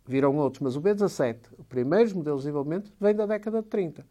viram 0.06 0.36
outros, 0.36 0.62
mas 0.62 0.76
o 0.76 0.80
B-17, 0.80 1.38
os 1.58 1.66
primeiros 1.66 2.12
modelos 2.12 2.40
de 2.40 2.46
desenvolvimento, 2.46 2.92
vem 3.00 3.14
da 3.14 3.26
década 3.26 3.60
de 3.60 3.68
30. 3.68 4.06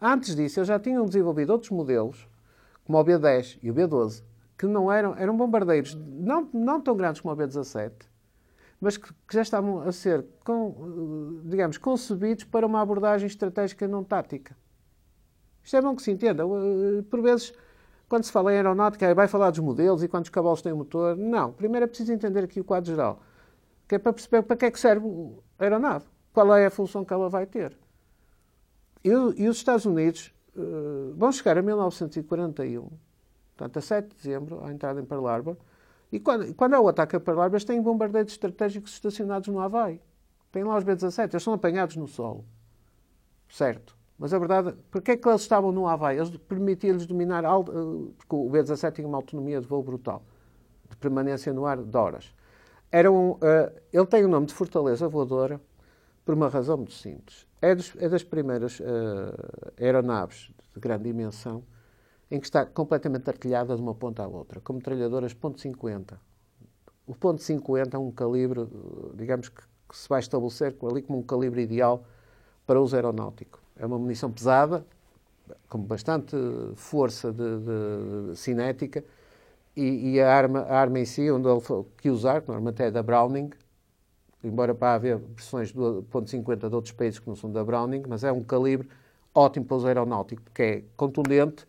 Antes 0.00 0.34
disso, 0.34 0.60
eles 0.60 0.68
já 0.68 0.78
tinham 0.78 1.04
desenvolvido 1.04 1.50
outros 1.50 1.70
modelos, 1.70 2.26
como 2.84 2.98
o 2.98 3.04
B-10 3.04 3.58
e 3.62 3.70
o 3.70 3.74
B-12, 3.74 4.22
que 4.56 4.66
não 4.66 4.90
eram, 4.90 5.14
eram 5.16 5.36
bombardeiros 5.36 5.94
não, 5.94 6.48
não 6.52 6.80
tão 6.80 6.96
grandes 6.96 7.20
como 7.20 7.34
o 7.34 7.36
B-17, 7.36 7.92
mas 8.80 8.96
que, 8.96 9.12
que, 9.12 9.34
já 9.34 9.42
estavam 9.42 9.80
a 9.80 9.92
ser, 9.92 10.24
com, 10.44 11.40
digamos, 11.44 11.76
concebidos 11.76 12.44
para 12.44 12.66
uma 12.66 12.80
abordagem 12.80 13.26
estratégica 13.26 13.86
não 13.86 14.02
tática. 14.02 14.56
Isto 15.62 15.76
é 15.76 15.82
bom 15.82 15.94
que 15.94 16.02
se 16.02 16.10
entenda. 16.10 16.44
Por 17.10 17.20
vezes, 17.20 17.52
quando 18.08 18.24
se 18.24 18.32
fala 18.32 18.52
em 18.52 18.56
aeronáutica, 18.56 19.14
vai 19.14 19.28
falar 19.28 19.50
dos 19.50 19.60
modelos 19.60 20.02
e 20.02 20.08
quantos 20.08 20.30
cavalos 20.30 20.62
tem 20.62 20.72
o 20.72 20.76
motor. 20.76 21.14
Não. 21.14 21.52
Primeiro 21.52 21.84
é 21.84 21.86
preciso 21.86 22.12
entender 22.12 22.42
aqui 22.42 22.58
o 22.58 22.64
quadro 22.64 22.90
geral 22.90 23.20
que 23.90 23.96
é 23.96 23.98
para 23.98 24.12
perceber 24.12 24.42
para 24.44 24.56
que 24.56 24.66
é 24.66 24.70
que 24.70 24.78
serve 24.78 25.04
a 25.58 25.64
aeronave, 25.64 26.04
qual 26.32 26.54
é 26.54 26.64
a 26.64 26.70
função 26.70 27.04
que 27.04 27.12
ela 27.12 27.28
vai 27.28 27.44
ter. 27.44 27.76
E, 29.02 29.08
e 29.08 29.48
os 29.48 29.56
Estados 29.56 29.84
Unidos 29.84 30.32
uh, 30.54 31.12
vão 31.16 31.32
chegar 31.32 31.58
a 31.58 31.62
1941, 31.62 32.88
portanto, 33.56 33.76
a 33.76 33.82
7 33.82 34.10
de 34.10 34.14
dezembro, 34.14 34.64
à 34.64 34.70
entrada 34.70 35.00
em 35.00 35.04
Pearl 35.04 35.26
Harbor, 35.26 35.56
e 36.12 36.20
quando, 36.20 36.54
quando 36.54 36.74
há 36.74 36.80
o 36.80 36.86
ataque 36.86 37.16
a 37.16 37.20
Pearl 37.20 37.40
Harbor, 37.40 37.56
eles 37.56 37.64
têm 37.64 37.82
bombardeiros 37.82 38.30
estratégicos 38.30 38.92
estacionados 38.92 39.48
no 39.48 39.58
Havaí. 39.58 40.00
Têm 40.52 40.62
lá 40.62 40.76
os 40.76 40.84
B-17, 40.84 41.30
eles 41.32 41.42
são 41.42 41.52
apanhados 41.52 41.96
no 41.96 42.06
solo. 42.06 42.44
Certo. 43.48 43.96
Mas 44.16 44.32
a 44.32 44.38
verdade, 44.38 44.72
porque 44.88 45.12
é 45.12 45.16
que 45.16 45.28
eles 45.28 45.40
estavam 45.40 45.72
no 45.72 45.88
Havaí? 45.88 46.16
Eles 46.16 46.30
permitiam-lhes 46.36 47.06
dominar, 47.06 47.42
eh, 47.42 47.48
porque 48.16 48.36
o 48.36 48.48
B-17 48.48 48.92
tinha 48.92 49.08
uma 49.08 49.18
autonomia 49.18 49.60
de 49.60 49.66
voo 49.66 49.82
brutal, 49.82 50.22
de 50.88 50.96
permanência 50.96 51.52
no 51.52 51.66
ar 51.66 51.82
de 51.82 51.96
horas. 51.96 52.32
Era 52.92 53.10
um, 53.10 53.32
uh, 53.32 53.38
ele 53.92 54.06
tem 54.06 54.24
o 54.24 54.28
nome 54.28 54.46
de 54.46 54.54
Fortaleza 54.54 55.08
Voadora 55.08 55.60
por 56.24 56.34
uma 56.34 56.48
razão 56.48 56.76
muito 56.76 56.92
simples. 56.92 57.46
É, 57.62 57.74
dos, 57.74 57.94
é 57.96 58.08
das 58.08 58.22
primeiras 58.22 58.80
uh, 58.80 58.84
aeronaves 59.78 60.50
de 60.74 60.80
grande 60.80 61.04
dimensão 61.04 61.62
em 62.30 62.38
que 62.38 62.46
está 62.46 62.64
completamente 62.64 63.28
artilhada 63.28 63.74
de 63.74 63.82
uma 63.82 63.94
ponta 63.94 64.22
à 64.22 64.26
outra, 64.26 64.60
com 64.60 64.72
metralhadoras 64.74 65.34
.50. 65.34 66.18
O 67.06 67.14
ponto 67.14 67.42
.50 67.42 67.94
é 67.94 67.98
um 67.98 68.10
calibre, 68.10 68.68
digamos, 69.14 69.48
que, 69.48 69.62
que 69.88 69.96
se 69.96 70.08
vai 70.08 70.20
estabelecer 70.20 70.76
ali 70.88 71.02
como 71.02 71.18
um 71.18 71.22
calibre 71.22 71.62
ideal 71.62 72.04
para 72.66 72.80
uso 72.80 72.94
aeronáutico. 72.94 73.60
É 73.76 73.84
uma 73.84 73.98
munição 73.98 74.30
pesada, 74.30 74.86
com 75.68 75.78
bastante 75.78 76.36
força 76.76 77.32
de, 77.32 77.58
de, 77.58 78.30
de 78.30 78.36
cinética, 78.36 79.04
e, 79.76 80.12
e, 80.12 80.20
a, 80.20 80.32
arma, 80.32 80.60
a 80.60 80.78
arma 80.78 80.98
em 80.98 81.04
si, 81.04 81.30
onde 81.30 81.48
ele 81.48 81.60
que 81.96 82.10
usar, 82.10 82.42
que 82.42 82.82
é 82.82 82.90
da 82.90 83.02
Browning, 83.02 83.50
embora 84.42 84.74
para 84.74 84.94
haver 84.94 85.18
versões 85.18 85.72
do 85.72 86.02
.50 86.10 86.68
de 86.68 86.74
outros 86.74 86.92
países 86.92 87.18
que 87.18 87.28
não 87.28 87.36
são 87.36 87.50
da 87.50 87.64
Browning, 87.64 88.02
mas 88.08 88.24
é 88.24 88.32
um 88.32 88.42
calibre 88.42 88.88
ótimo 89.34 89.66
para 89.66 89.76
uso 89.76 89.86
aeronáutico, 89.86 90.42
porque 90.42 90.62
é 90.62 90.84
contundente 90.96 91.66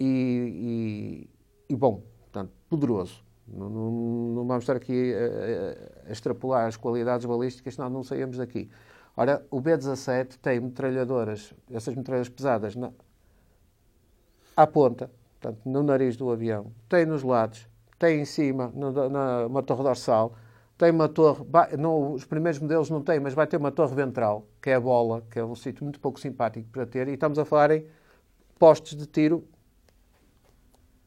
e, 0.00 1.28
e, 1.68 1.72
e 1.72 1.76
bom, 1.76 2.02
portanto, 2.22 2.52
poderoso. 2.68 3.22
Não, 3.46 3.68
não, 3.68 3.90
não, 4.34 4.46
vamos 4.46 4.62
estar 4.62 4.76
aqui 4.76 5.12
a, 5.14 6.08
a, 6.08 6.12
extrapolar 6.12 6.66
as 6.66 6.76
qualidades 6.76 7.26
balísticas, 7.26 7.74
senão 7.74 7.90
não 7.90 8.02
saímos 8.02 8.38
daqui. 8.38 8.70
Ora, 9.16 9.44
o 9.50 9.60
B-17 9.60 10.38
tem 10.40 10.58
metralhadoras, 10.58 11.52
essas 11.70 11.94
metralhadoras 11.94 12.30
pesadas, 12.30 12.76
na, 12.76 12.90
à 14.56 14.66
ponta, 14.66 15.10
portanto, 15.42 15.60
no 15.64 15.82
nariz 15.82 16.16
do 16.16 16.30
avião, 16.30 16.72
tem 16.88 17.04
nos 17.04 17.24
lados, 17.24 17.66
tem 17.98 18.20
em 18.20 18.24
cima, 18.24 18.70
no, 18.74 18.92
na, 19.08 19.46
uma 19.46 19.62
torre 19.62 19.82
dorsal, 19.82 20.34
tem 20.78 20.90
uma 20.90 21.08
torre, 21.08 21.44
não, 21.76 22.12
os 22.12 22.24
primeiros 22.24 22.60
modelos 22.60 22.88
não 22.88 23.02
têm, 23.02 23.18
mas 23.18 23.34
vai 23.34 23.46
ter 23.46 23.56
uma 23.56 23.72
torre 23.72 23.94
ventral, 23.94 24.46
que 24.62 24.70
é 24.70 24.74
a 24.74 24.80
bola, 24.80 25.22
que 25.30 25.38
é 25.38 25.44
um 25.44 25.56
sítio 25.56 25.84
muito 25.84 25.98
pouco 25.98 26.20
simpático 26.20 26.68
para 26.70 26.86
ter, 26.86 27.08
e 27.08 27.14
estamos 27.14 27.38
a 27.38 27.44
falar 27.44 27.72
em 27.72 27.86
postes 28.58 28.96
de 28.96 29.06
tiro 29.06 29.44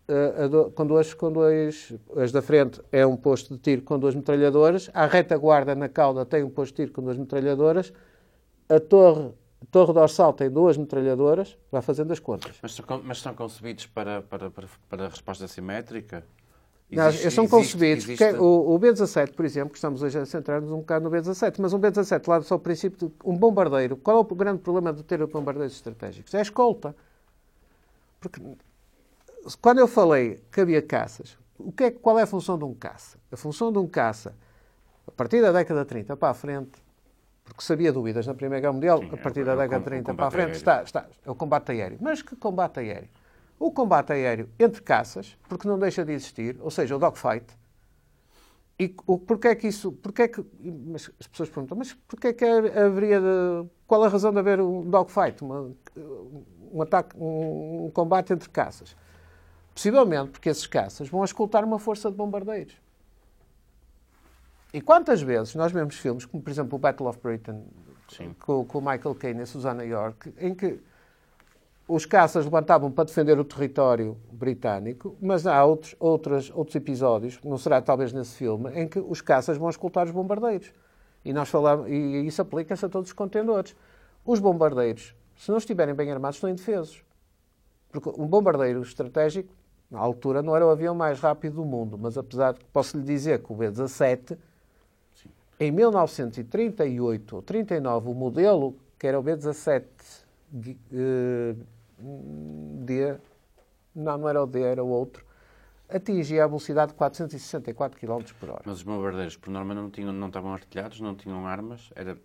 uh, 0.09 0.71
com, 0.71 0.85
dois, 0.85 1.13
com 1.13 1.31
dois, 1.31 1.93
as 2.17 2.31
da 2.31 2.41
frente 2.41 2.81
é 2.91 3.05
um 3.05 3.15
posto 3.15 3.53
de 3.55 3.59
tiro 3.59 3.81
com 3.81 3.97
duas 3.97 4.13
metralhadoras, 4.13 4.89
a 4.93 5.05
retaguarda 5.05 5.73
na 5.75 5.87
cauda 5.87 6.25
tem 6.25 6.43
um 6.43 6.49
posto 6.49 6.73
de 6.73 6.83
tiro 6.83 6.91
com 6.91 7.01
duas 7.01 7.17
metralhadoras, 7.17 7.93
a 8.67 8.79
torre 8.79 9.31
a 9.65 9.71
torre 9.71 9.93
dorsal 9.93 10.31
tem 10.31 10.49
duas 10.49 10.77
metralhadoras, 10.77 11.57
vai 11.71 11.81
fazendo 11.81 12.13
as 12.13 12.19
contas. 12.19 12.55
Mas, 12.61 12.79
mas 13.03 13.19
são 13.19 13.33
concebidos 13.33 13.87
para, 13.87 14.21
para, 14.21 14.51
para, 14.51 14.67
para 14.87 15.07
resposta 15.07 15.47
simétrica? 15.47 16.23
Existe, 16.89 17.23
Não, 17.23 17.31
são 17.31 17.47
concebidos. 17.47 18.05
Existe... 18.05 18.23
O, 18.35 18.75
o, 18.75 18.77
B-17, 18.77 19.33
por 19.33 19.43
exemplo, 19.43 19.71
que 19.71 19.77
estamos 19.77 20.03
hoje 20.03 20.19
a 20.19 20.25
centrar-nos 20.25 20.71
um 20.71 20.77
bocado 20.77 21.03
no 21.03 21.09
B-17, 21.09 21.55
mas 21.57 21.73
um 21.73 21.79
B-17, 21.79 22.27
lá 22.27 22.41
só 22.43 22.55
o 22.55 22.59
princípio 22.59 23.07
de 23.07 23.13
um 23.25 23.35
bombardeiro. 23.35 23.97
Qual 23.97 24.17
é 24.17 24.19
o 24.19 24.23
grande 24.23 24.59
problema 24.61 24.93
de 24.93 25.01
ter 25.03 25.25
bombardeiros 25.25 25.73
estratégicos? 25.73 26.33
É 26.35 26.39
a 26.39 26.41
escolta. 26.43 26.95
Porque 28.19 28.39
quando 29.59 29.79
eu 29.79 29.87
falei 29.87 30.39
que 30.51 30.61
havia 30.61 30.81
caças, 30.81 31.37
o 31.57 31.71
que 31.71 31.85
é, 31.85 31.91
qual 31.91 32.19
é 32.19 32.21
a 32.21 32.27
função 32.27 32.57
de 32.57 32.65
um 32.65 32.73
caça? 32.73 33.17
A 33.31 33.37
função 33.37 33.71
de 33.71 33.79
um 33.79 33.87
caça, 33.87 34.35
a 35.07 35.11
partir 35.11 35.41
da 35.41 35.51
década 35.51 35.81
de 35.81 35.87
30 35.87 36.15
para 36.15 36.29
a 36.29 36.33
frente, 36.35 36.84
porque 37.45 37.63
sabia 37.63 37.93
dúvidas 37.93 38.25
na 38.25 38.33
Primeira 38.33 38.59
Guerra 38.59 38.73
Mundial, 38.73 38.99
Sim, 38.99 39.09
a 39.13 39.17
partir 39.17 39.41
é, 39.41 39.43
da 39.45 39.55
década 39.55 39.79
de 39.79 39.85
30 39.85 40.13
para 40.15 40.27
a 40.27 40.31
frente, 40.31 40.55
está, 40.55 40.81
está, 40.83 41.05
é 41.23 41.31
o 41.31 41.35
combate 41.35 41.71
aéreo. 41.71 41.97
Mas 42.01 42.21
que 42.21 42.35
combate 42.35 42.79
aéreo? 42.79 43.07
O 43.57 43.71
combate 43.71 44.11
aéreo 44.11 44.49
entre 44.59 44.81
caças, 44.81 45.37
porque 45.47 45.67
não 45.67 45.79
deixa 45.79 46.03
de 46.03 46.11
existir, 46.11 46.57
ou 46.59 46.71
seja, 46.71 46.95
o 46.95 46.99
dogfight. 46.99 47.45
E 48.77 48.93
o, 49.07 49.17
porque 49.17 49.47
é 49.47 49.55
que 49.55 49.67
isso. 49.67 49.93
Porque 49.93 50.23
é 50.23 50.27
que, 50.27 50.43
mas 50.59 51.09
as 51.17 51.27
pessoas 51.27 51.47
perguntam, 51.47 51.77
mas 51.77 51.93
porquê 51.93 52.27
é 52.27 52.33
que 52.33 52.43
haveria. 52.43 53.21
De, 53.21 53.69
qual 53.87 54.03
a 54.03 54.09
razão 54.09 54.33
de 54.33 54.39
haver 54.39 54.59
um 54.59 54.89
dogfight? 54.89 55.41
Uma, 55.41 55.71
um 56.73 56.81
ataque, 56.81 57.15
um, 57.17 57.85
um 57.85 57.91
combate 57.91 58.33
entre 58.33 58.49
caças? 58.49 58.97
Possivelmente 59.73 60.31
porque 60.31 60.49
esses 60.49 60.67
caças 60.67 61.07
vão 61.07 61.23
escoltar 61.23 61.63
uma 61.63 61.79
força 61.79 62.11
de 62.11 62.17
bombardeiros. 62.17 62.75
E 64.75 64.81
quantas 64.81 65.21
vezes 65.21 65.55
nós 65.55 65.71
vemos 65.71 65.95
filmes, 65.95 66.25
como 66.25 66.43
por 66.43 66.49
exemplo 66.49 66.75
o 66.75 66.77
Battle 66.77 67.07
of 67.07 67.17
Britain, 67.23 67.63
com, 68.41 68.65
com 68.65 68.79
o 68.79 68.81
Michael 68.81 69.15
Caine 69.15 69.43
e 69.43 69.45
Susana 69.45 69.85
York, 69.85 70.33
em 70.37 70.53
que 70.53 70.81
os 71.87 72.05
caças 72.05 72.43
levantavam 72.43 72.91
para 72.91 73.05
defender 73.05 73.39
o 73.39 73.45
território 73.45 74.17
britânico, 74.33 75.15
mas 75.21 75.47
há 75.47 75.63
outros, 75.63 75.95
outros, 75.97 76.51
outros 76.53 76.75
episódios, 76.75 77.39
não 77.41 77.57
será 77.57 77.81
talvez 77.81 78.11
nesse 78.11 78.35
filme, 78.35 78.69
em 78.71 78.85
que 78.85 78.99
os 78.99 79.21
caças 79.21 79.55
vão 79.55 79.69
escoltar 79.69 80.07
os 80.07 80.11
bombardeiros. 80.11 80.73
E, 81.23 81.31
nós 81.31 81.47
falamos, 81.47 81.87
e 81.89 82.27
isso 82.27 82.41
aplica-se 82.41 82.85
a 82.85 82.89
todos 82.89 83.11
os 83.11 83.13
contendores. 83.13 83.73
Os 84.25 84.41
bombardeiros, 84.41 85.15
se 85.37 85.51
não 85.51 85.57
estiverem 85.57 85.95
bem 85.95 86.11
armados, 86.11 86.35
estão 86.35 86.49
indefesos. 86.49 87.01
Porque 87.89 88.09
um 88.09 88.27
bombardeiro 88.27 88.81
estratégico, 88.81 89.53
na 89.89 89.99
altura, 89.99 90.41
não 90.41 90.53
era 90.53 90.67
o 90.67 90.69
avião 90.69 90.93
mais 90.93 91.21
rápido 91.21 91.55
do 91.55 91.65
mundo, 91.65 91.97
mas 91.97 92.17
apesar 92.17 92.55
de 92.55 92.65
posso 92.73 92.97
lhe 92.97 93.03
dizer 93.03 93.41
que 93.41 93.53
o 93.53 93.55
B-17 93.55 94.37
em 95.59 95.71
1938 95.71 97.35
ou 97.35 97.41
39, 97.41 98.09
o 98.09 98.13
modelo, 98.13 98.75
que 98.99 99.07
era 99.07 99.19
o 99.19 99.23
B17 99.23 99.83
D, 100.51 100.75
não, 103.95 104.17
não 104.17 104.29
era 104.29 104.43
o 104.43 104.45
D, 104.45 104.61
era 104.61 104.83
o 104.83 104.87
outro, 104.87 105.25
atingia 105.89 106.43
a 106.43 106.47
velocidade 106.47 106.91
de 106.91 106.97
464 106.97 107.99
km 107.99 108.21
por 108.39 108.49
hora. 108.49 108.61
Mas 108.65 108.77
os 108.77 108.83
bombardeiros, 108.83 109.37
por 109.37 109.49
norma, 109.49 109.73
não, 109.73 109.89
tinham, 109.89 110.11
não 110.11 110.27
estavam 110.27 110.53
artilhados, 110.53 110.99
não 110.99 111.15
tinham 111.15 111.47
armas? 111.47 111.91
Era... 111.95 112.17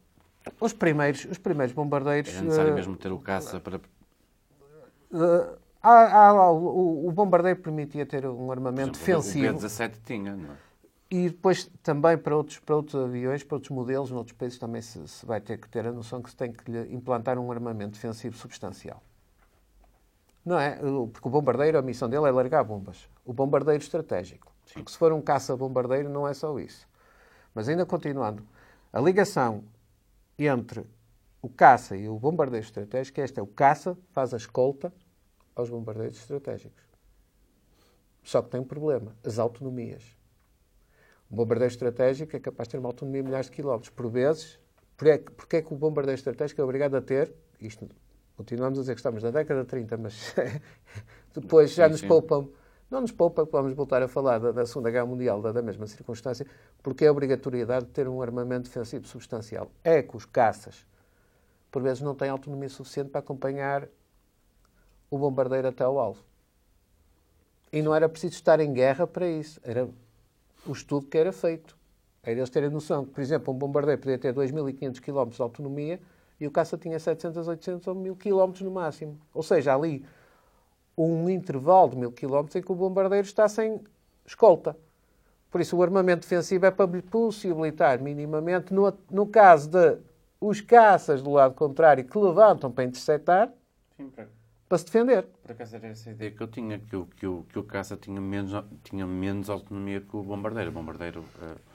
Os 0.59 0.73
primeiros, 0.73 1.27
os 1.27 1.39
primeiros 1.39 1.75
bombardeiros... 1.75 2.33
Era 2.33 2.43
necessário 2.43 2.73
uh, 2.73 2.75
mesmo 2.75 2.97
ter 2.97 3.13
o 3.13 3.19
caça 3.19 3.61
para... 3.61 3.77
Uh, 3.77 5.57
há, 5.83 6.29
há, 6.29 6.51
o, 6.51 7.09
o, 7.09 7.13
bombardeiro 7.13 7.61
permitia 7.61 8.07
ter 8.07 8.27
um 8.27 8.51
armamento 8.51 8.99
defensivo. 8.99 9.57
O 9.57 9.61
B-17 9.61 9.93
tinha, 10.05 10.37
não 10.37 10.53
é? 10.53 10.70
E 11.11 11.29
depois 11.29 11.69
também 11.83 12.17
para 12.17 12.37
outros, 12.37 12.61
para 12.61 12.77
outros 12.77 12.95
aviões, 13.03 13.43
para 13.43 13.57
outros 13.57 13.71
modelos, 13.71 14.11
noutros 14.13 14.37
países 14.37 14.59
também 14.59 14.81
se, 14.81 15.09
se 15.09 15.27
vai 15.27 15.41
ter 15.41 15.59
que 15.59 15.69
ter 15.69 15.85
a 15.87 15.93
noção 15.93 16.23
que 16.23 16.31
se 16.31 16.37
tem 16.37 16.53
que 16.53 16.71
implantar 16.91 17.37
um 17.37 17.51
armamento 17.51 17.95
defensivo 17.95 18.37
substancial. 18.37 19.03
Não 20.45 20.59
é? 20.59 20.77
Porque 21.13 21.27
o 21.27 21.31
bombardeiro, 21.31 21.79
a 21.79 21.83
missão 21.83 22.09
dele 22.09 22.27
é 22.27 22.31
largar 22.31 22.63
bombas. 22.63 23.09
O 23.25 23.33
bombardeiro 23.33 23.83
estratégico. 23.83 24.53
Sim. 24.65 24.75
Porque 24.75 24.93
se 24.93 24.99
for 24.99 25.13
um 25.13 25.21
caça-bombardeiro, 25.21 26.09
não 26.09 26.29
é 26.29 26.33
só 26.33 26.57
isso. 26.61 26.89
Mas 27.53 27.69
ainda 27.69 27.85
continuando, 27.85 28.47
a 28.93 29.01
ligação 29.01 29.65
entre 30.39 30.87
o 31.43 31.49
caça 31.49 31.97
e 31.97 32.09
o 32.09 32.19
bombardeiro 32.19 32.65
estratégico, 32.65 33.21
é 33.21 33.43
o 33.43 33.47
caça, 33.47 33.99
faz 34.13 34.33
a 34.33 34.37
escolta 34.37 34.93
aos 35.57 35.69
bombardeiros 35.69 36.19
estratégicos. 36.19 36.83
Só 38.23 38.43
que 38.43 38.51
tem 38.51 38.61
um 38.61 38.65
problema, 38.65 39.17
as 39.25 39.39
autonomias. 39.39 40.20
O 41.31 41.37
bombardeiro 41.37 41.73
estratégico 41.73 42.37
é 42.37 42.41
capaz 42.41 42.67
de 42.67 42.73
ter 42.73 42.79
uma 42.79 42.89
autonomia 42.89 43.23
de 43.23 43.29
milhares 43.29 43.47
de 43.47 43.53
quilómetros. 43.53 43.91
Por 43.91 44.11
vezes, 44.11 44.59
porque 45.37 45.57
é 45.57 45.63
que 45.63 45.73
o 45.73 45.77
bombardeiro 45.77 46.19
estratégico 46.19 46.61
é 46.61 46.65
obrigado 46.65 46.97
a 46.97 47.01
ter, 47.01 47.33
isto 47.61 47.89
continuamos 48.37 48.79
a 48.79 48.83
dizer 48.83 48.95
que 48.95 49.01
estamos 49.01 49.23
na 49.23 49.31
década 49.31 49.63
de 49.63 49.69
30, 49.69 49.97
mas 49.99 50.35
depois 51.35 51.73
já 51.73 51.87
sim, 51.87 51.93
nos 51.93 52.03
poupam 52.03 52.49
não 52.91 53.01
nos 53.01 53.13
poupa, 53.13 53.45
vamos 53.45 53.73
voltar 53.73 54.03
a 54.03 54.09
falar 54.09 54.39
da, 54.39 54.51
da 54.51 54.67
Segunda 54.67 54.91
Guerra 54.91 55.07
Mundial, 55.07 55.41
da, 55.41 55.53
da, 55.53 55.63
mesma 55.63 55.87
circunstância, 55.87 56.45
porque 56.83 57.05
é 57.05 57.09
a 57.09 57.13
obrigatoriedade 57.13 57.87
de 57.87 57.93
ter 57.93 58.09
um 58.09 58.21
armamento 58.21 58.65
defensivo 58.65 59.07
substancial. 59.07 59.71
É 59.85 60.03
que 60.03 60.17
os 60.17 60.25
caças, 60.25 60.85
por 61.71 61.83
vezes, 61.83 62.03
não 62.03 62.17
têm 62.17 62.29
autonomia 62.29 62.69
suficiente 62.69 63.11
para 63.11 63.21
acompanhar 63.21 63.87
o 65.09 65.17
bombardeiro 65.17 65.69
até 65.69 65.85
ao 65.85 66.01
alvo. 66.01 66.25
E 67.73 67.81
não 67.81 67.95
era 67.95 68.09
preciso 68.09 68.35
estar 68.35 68.59
em 68.59 68.73
guerra 68.73 69.07
para 69.07 69.29
isso. 69.29 69.61
Era 69.63 69.89
o 70.67 70.73
estudo 70.73 71.07
que 71.07 71.19
era 71.19 71.33
feito. 71.33 71.77
Era 72.23 72.39
eles 72.39 72.51
terem 72.51 72.71
noção 72.71 73.05
que, 73.05 73.13
por 73.13 73.21
exemplo, 73.21 73.53
um 73.53 73.57
bombardeiro 73.57 74.01
podia 74.01 74.19
ter 74.19 74.35
2.500 74.35 75.01
km 75.01 75.29
de 75.31 75.43
autonomia 75.43 76.01
e 76.39 76.47
o 76.47 76.51
caça 76.51 76.77
tinha 76.77 76.99
700, 76.99 77.49
800 77.49 77.87
ou 77.87 77.95
1.000 77.95 78.17
km 78.17 78.65
no 78.65 78.71
máximo. 78.71 79.19
Ou 79.33 79.43
seja, 79.43 79.75
ali 79.75 80.05
um 80.97 81.29
intervalo 81.31 81.91
de 81.91 81.97
1.000 81.97 82.13
km 82.13 82.59
em 82.59 82.63
que 82.63 82.73
o 82.73 82.75
bombardeiro 82.75 83.27
está 83.27 83.49
sem 83.49 83.81
escolta. 84.27 84.77
Por 85.51 85.61
isso, 85.61 85.77
o 85.77 85.83
armamento 85.83 86.23
defensivo 86.23 86.67
é 86.67 86.71
para 86.71 86.87
possibilitar 87.11 88.01
minimamente, 88.01 88.73
no, 88.73 88.93
no 89.11 89.27
caso 89.27 89.69
de 89.69 89.99
os 90.41 90.61
caças 90.61 91.23
do 91.23 91.31
lado 91.31 91.55
contrário 91.55 92.05
que 92.05 92.19
levantam 92.19 92.71
para 92.71 92.85
interceptar, 92.85 93.53
Sim, 93.97 94.11
para... 94.71 94.79
se 94.79 94.85
defender. 94.87 95.27
Por 95.43 95.53
acaso 95.53 95.77
era 95.77 95.89
essa 95.89 96.11
ideia 96.11 96.31
que 96.31 96.41
eu 96.41 96.49
tinha, 96.49 96.79
que 96.79 96.97
o, 96.97 97.05
que 97.05 97.27
o, 97.27 97.45
que 97.47 97.59
o 97.59 97.63
caça 97.63 97.97
tinha 97.97 98.21
menos, 98.21 98.53
tinha 98.83 99.07
menos 99.07 99.51
autonomia 99.51 100.01
que 100.01 100.17
o 100.17 100.23
bombardeiro. 100.23 100.71
O 100.71 100.73
bombardeiro... 100.73 101.25
Uh... 101.43 101.71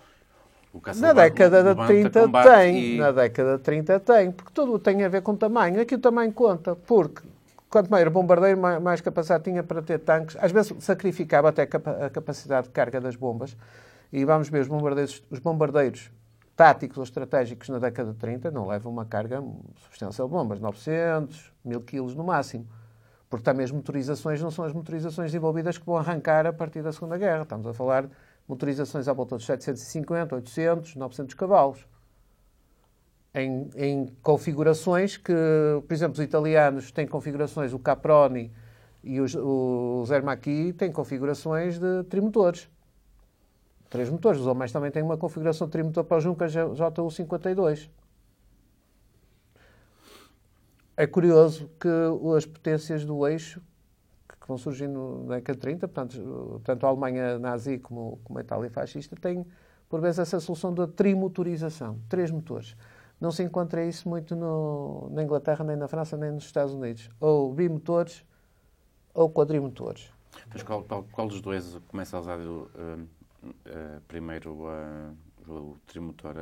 Na 0.98 1.14
década 1.14 1.74
de 1.74 1.88
30 1.88 2.28
tem, 2.44 2.96
e... 2.96 2.98
na 2.98 3.12
década 3.12 3.58
de 3.58 3.64
30 3.64 4.00
tem, 4.02 4.32
porque 4.32 4.52
tudo 4.54 4.78
tem 4.78 5.06
a 5.06 5.08
ver 5.08 5.22
com 5.22 5.34
tamanho. 5.34 5.80
Aqui 5.80 5.96
o 5.96 6.00
tamanho 6.00 6.34
conta, 6.34 6.76
porque 6.76 7.22
quanto 7.70 7.90
maior 7.90 8.10
bombardeiro, 8.10 8.60
mais 8.60 9.00
capacidade 9.00 9.46
tinha 9.46 9.64
para 9.64 9.82
ter 9.82 10.00
tanques. 10.00 10.36
Às 10.40 10.52
vezes 10.52 10.74
sacrificava 10.84 11.50
até 11.50 11.64
a 11.64 12.10
capacidade 12.10 12.68
de 12.68 12.74
carga 12.74 13.00
das 13.00 13.16
bombas. 13.16 13.56
E 14.12 14.24
vamos 14.26 14.50
ver, 14.50 14.62
os 14.62 14.68
bombardeiros, 14.68 15.24
os 15.30 15.40
bombardeiros 15.40 16.12
táticos 16.56 16.98
ou 16.98 17.04
estratégicos 17.04 17.70
na 17.70 17.80
década 17.80 18.12
de 18.12 18.18
30 18.18 18.50
não 18.52 18.68
levam 18.68 18.92
uma 18.92 19.06
carga 19.06 19.44
substancial 19.84 20.28
de 20.28 20.34
bombas, 20.34 20.60
900, 20.60 21.52
1000 21.64 21.82
quilos 21.82 22.16
no 22.16 22.24
máximo. 22.24 22.66
Porque 23.30 23.44
também 23.44 23.64
as 23.64 23.72
motorizações 23.72 24.42
não 24.42 24.52
são 24.52 24.66
as 24.66 24.74
motorizações 24.74 25.32
desenvolvidas 25.32 25.78
que 25.78 25.86
vão 25.86 25.98
arrancar 25.98 26.46
a 26.46 26.54
partir 26.54 26.82
da 26.82 26.92
Segunda 26.92 27.18
Guerra. 27.18 27.44
Estamos 27.44 27.66
a 27.68 27.74
falar 27.74 28.04
de 28.04 28.10
motorizações 28.48 29.08
à 29.08 29.14
volta 29.14 29.36
dos 29.36 29.46
750, 29.46 30.36
800, 30.36 30.96
900 30.96 31.34
cavalos 31.34 31.88
em, 33.36 33.70
em, 33.76 34.06
configurações 34.24 35.18
que, 35.18 35.34
por 35.86 35.94
exemplo, 35.94 36.14
os 36.14 36.20
italianos 36.22 36.92
têm 36.92 37.06
configurações, 37.06 37.74
o 37.74 37.80
Caproni 37.80 38.52
e 39.04 39.20
os, 39.20 39.36
o 39.36 40.04
Zermacchi 40.08 40.72
têm 40.74 40.92
configurações 40.92 41.78
de 41.78 42.04
trimotores. 42.06 42.70
Três 43.90 44.10
motores. 44.10 44.40
Os 44.40 44.48
homens 44.48 44.72
também 44.72 44.90
têm 44.90 45.04
uma 45.04 45.18
configuração 45.18 45.68
de 45.68 45.72
trimotor 45.72 46.06
para 46.06 46.18
o 46.18 46.22
Junkers 46.22 46.54
JU52. 46.54 47.90
É 50.98 51.06
curioso 51.06 51.70
que 51.80 51.90
as 52.38 52.46
potências 52.46 53.04
do 53.04 53.28
eixo, 53.28 53.62
que 54.28 54.48
vão 54.48 54.58
surgindo 54.58 55.26
na 55.28 55.36
década 55.36 55.56
de 55.56 55.62
30, 55.62 55.88
portanto, 55.88 56.62
tanto 56.64 56.86
a 56.86 56.90
Alemanha 56.90 57.38
nazi 57.38 57.78
como, 57.80 58.20
como 58.24 58.40
a 58.40 58.42
Itália 58.42 58.70
fascista, 58.70 59.16
têm, 59.16 59.46
por 59.90 60.00
vezes, 60.00 60.20
essa 60.20 60.40
solução 60.40 60.74
da 60.74 60.88
trimotorização. 60.88 62.00
Três 62.08 62.32
motores. 62.32 62.78
Não 63.20 63.32
se 63.32 63.44
encontra 63.44 63.86
isso 63.86 64.08
muito 64.08 64.36
no, 64.36 65.10
na 65.12 65.24
Inglaterra, 65.24 65.66
nem 65.66 65.76
na 65.76 65.88
França, 65.88 66.16
nem 66.16 66.32
nos 66.32 66.46
Estados 66.46 66.74
Unidos. 66.74 67.10
Ou 67.20 67.54
bimotores 67.54 68.26
ou 69.14 69.30
quadrimotores. 69.30 70.12
Mas 70.54 70.64
qual, 70.64 70.84
qual, 70.84 71.06
qual 71.12 71.28
dos 71.28 71.42
dois 71.42 71.78
começa 71.88 72.18
a 72.18 72.20
usar 72.20 72.40
uh, 72.40 72.70
uh, 72.84 74.02
primeiro 74.08 74.54
uh, 74.54 75.16
o 75.48 75.78
trimotor? 75.88 76.36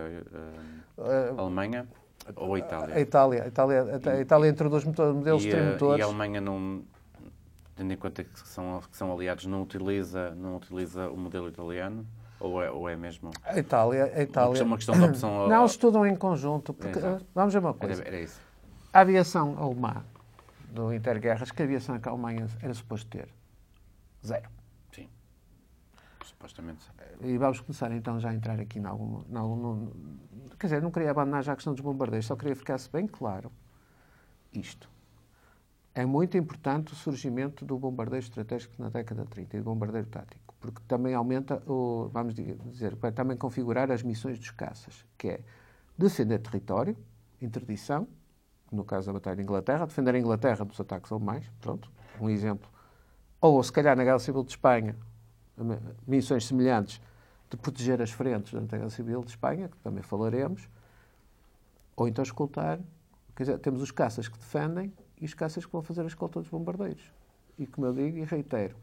a 0.97 1.41
Alemanha 1.41 1.87
ou 2.36 2.55
a 2.55 2.59
Itália? 2.59 2.95
A 2.95 2.99
Itália. 2.99 3.43
A 3.43 3.47
Itália, 3.47 4.01
a 4.05 4.21
Itália 4.21 4.49
introduz 4.49 4.83
modelos 4.86 5.45
e, 5.45 5.49
trimotores. 5.49 5.99
E 5.99 6.01
a 6.01 6.05
Alemanha 6.05 6.41
não 6.41 6.83
tendo 7.75 7.91
em 7.91 7.97
conta 7.97 8.23
que 8.23 8.47
são, 8.47 8.81
que 8.89 8.95
são 8.95 9.12
aliados, 9.12 9.45
não 9.45 9.62
utiliza, 9.63 10.31
não 10.36 10.57
utiliza 10.57 11.09
o 11.09 11.17
modelo 11.17 11.47
italiano? 11.47 12.05
Ou 12.39 12.62
é, 12.62 12.69
ou 12.69 12.89
é 12.89 12.95
mesmo? 12.95 13.31
A 13.43 13.57
Itália. 13.57 14.12
A 14.15 14.21
Itália... 14.21 14.59
É 14.59 14.63
uma 14.63 14.75
questão 14.75 14.95
de 14.95 15.03
opção. 15.03 15.47
Não, 15.47 15.65
estudam 15.65 16.05
em 16.05 16.15
conjunto. 16.15 16.73
Porque, 16.73 16.99
Exato. 16.99 17.25
vamos 17.33 17.53
ver 17.53 17.59
uma 17.59 17.73
coisa. 17.73 18.01
Era, 18.01 18.15
era, 18.15 18.19
isso. 18.19 18.39
A 18.91 18.99
aviação 18.99 19.57
alemã 19.57 20.03
do 20.69 20.93
Interguerras, 20.93 21.51
que 21.51 21.62
a 21.62 21.65
aviação 21.65 21.97
que 21.99 22.09
a 22.09 22.12
Alemanha 22.12 22.47
era 22.62 22.73
suposto 22.73 23.07
ter? 23.07 23.29
Zero. 24.25 24.49
Sim. 24.91 25.07
Supostamente. 26.25 26.86
E 27.21 27.38
vamos 27.38 27.62
começar 27.62 27.91
então 27.93 28.19
já 28.19 28.29
a 28.29 28.33
entrar 28.33 28.59
aqui 28.59 28.77
em 28.77 28.86
algum. 28.86 29.21
Em 29.31 29.38
algum 29.38 29.88
quer 30.63 30.67
dizer, 30.67 30.82
não 30.82 30.91
queria 30.91 31.12
abandonar 31.12 31.43
já 31.43 31.54
a 31.54 31.56
questão 31.56 31.73
dos 31.73 31.82
bombardeiros, 31.82 32.26
só 32.26 32.36
queria 32.36 32.56
ficar-se 32.56 32.89
bem 32.89 33.06
claro 33.06 33.52
isto. 34.54 34.89
É 35.93 36.06
muito 36.06 36.38
importante 36.38 36.93
o 36.93 36.95
surgimento 36.95 37.65
do 37.65 37.78
bombardeiro 37.78 38.23
estratégico 38.23 38.73
na 38.80 38.89
década 38.89 39.23
de 39.23 39.30
30 39.30 39.58
e 39.58 39.60
do 39.60 39.65
bombardeiro 39.65 40.08
tático 40.08 40.54
porque 40.63 40.82
também 40.88 41.13
aumenta, 41.13 41.62
o, 41.69 42.08
vamos 42.13 42.34
dizer, 42.34 42.95
vai 42.95 43.12
também 43.12 43.36
configurar 43.36 43.91
as 43.91 44.02
missões 44.02 44.39
dos 44.39 44.49
caças, 44.52 45.06
que 45.17 45.28
é 45.28 45.39
defender 45.97 46.39
território, 46.39 46.95
interdição, 47.41 48.08
no 48.71 48.86
caso 48.86 49.08
da 49.08 49.13
Batalha 49.13 49.36
de 49.36 49.41
Inglaterra, 49.41 49.86
defender 49.86 50.15
a 50.15 50.19
Inglaterra 50.19 50.63
dos 50.63 50.80
ataques 50.80 51.12
alemães, 51.12 51.52
pronto, 51.60 51.91
um 52.21 52.30
exemplo. 52.30 52.69
Ou, 53.41 53.62
se 53.62 53.73
calhar, 53.73 53.97
na 53.97 54.06
Guerra 54.06 54.19
Civil 54.19 54.41
de 54.41 54.52
Espanha, 54.52 54.95
missões 56.08 56.45
semelhantes 56.45 57.02
de 57.55 57.57
proteger 57.57 58.01
as 58.01 58.09
frentes 58.09 58.51
da 58.51 58.77
Guerra 58.77 58.89
Civil 58.89 59.21
de 59.21 59.29
Espanha, 59.29 59.69
que 59.69 59.77
também 59.77 60.01
falaremos, 60.01 60.67
ou 61.95 62.07
então 62.07 62.23
escoltar, 62.23 62.79
quer 63.35 63.43
dizer, 63.43 63.59
temos 63.59 63.81
os 63.81 63.91
caças 63.91 64.27
que 64.27 64.37
defendem 64.37 64.91
e 65.21 65.25
os 65.25 65.35
caças 65.35 65.63
que 65.63 65.71
vão 65.71 65.83
fazer 65.83 66.01
a 66.01 66.07
escolta 66.07 66.39
dos 66.39 66.49
bombardeiros. 66.49 67.13
E, 67.57 67.67
como 67.67 67.85
eu 67.85 67.93
digo 67.93 68.17
e 68.17 68.23
reitero, 68.23 68.75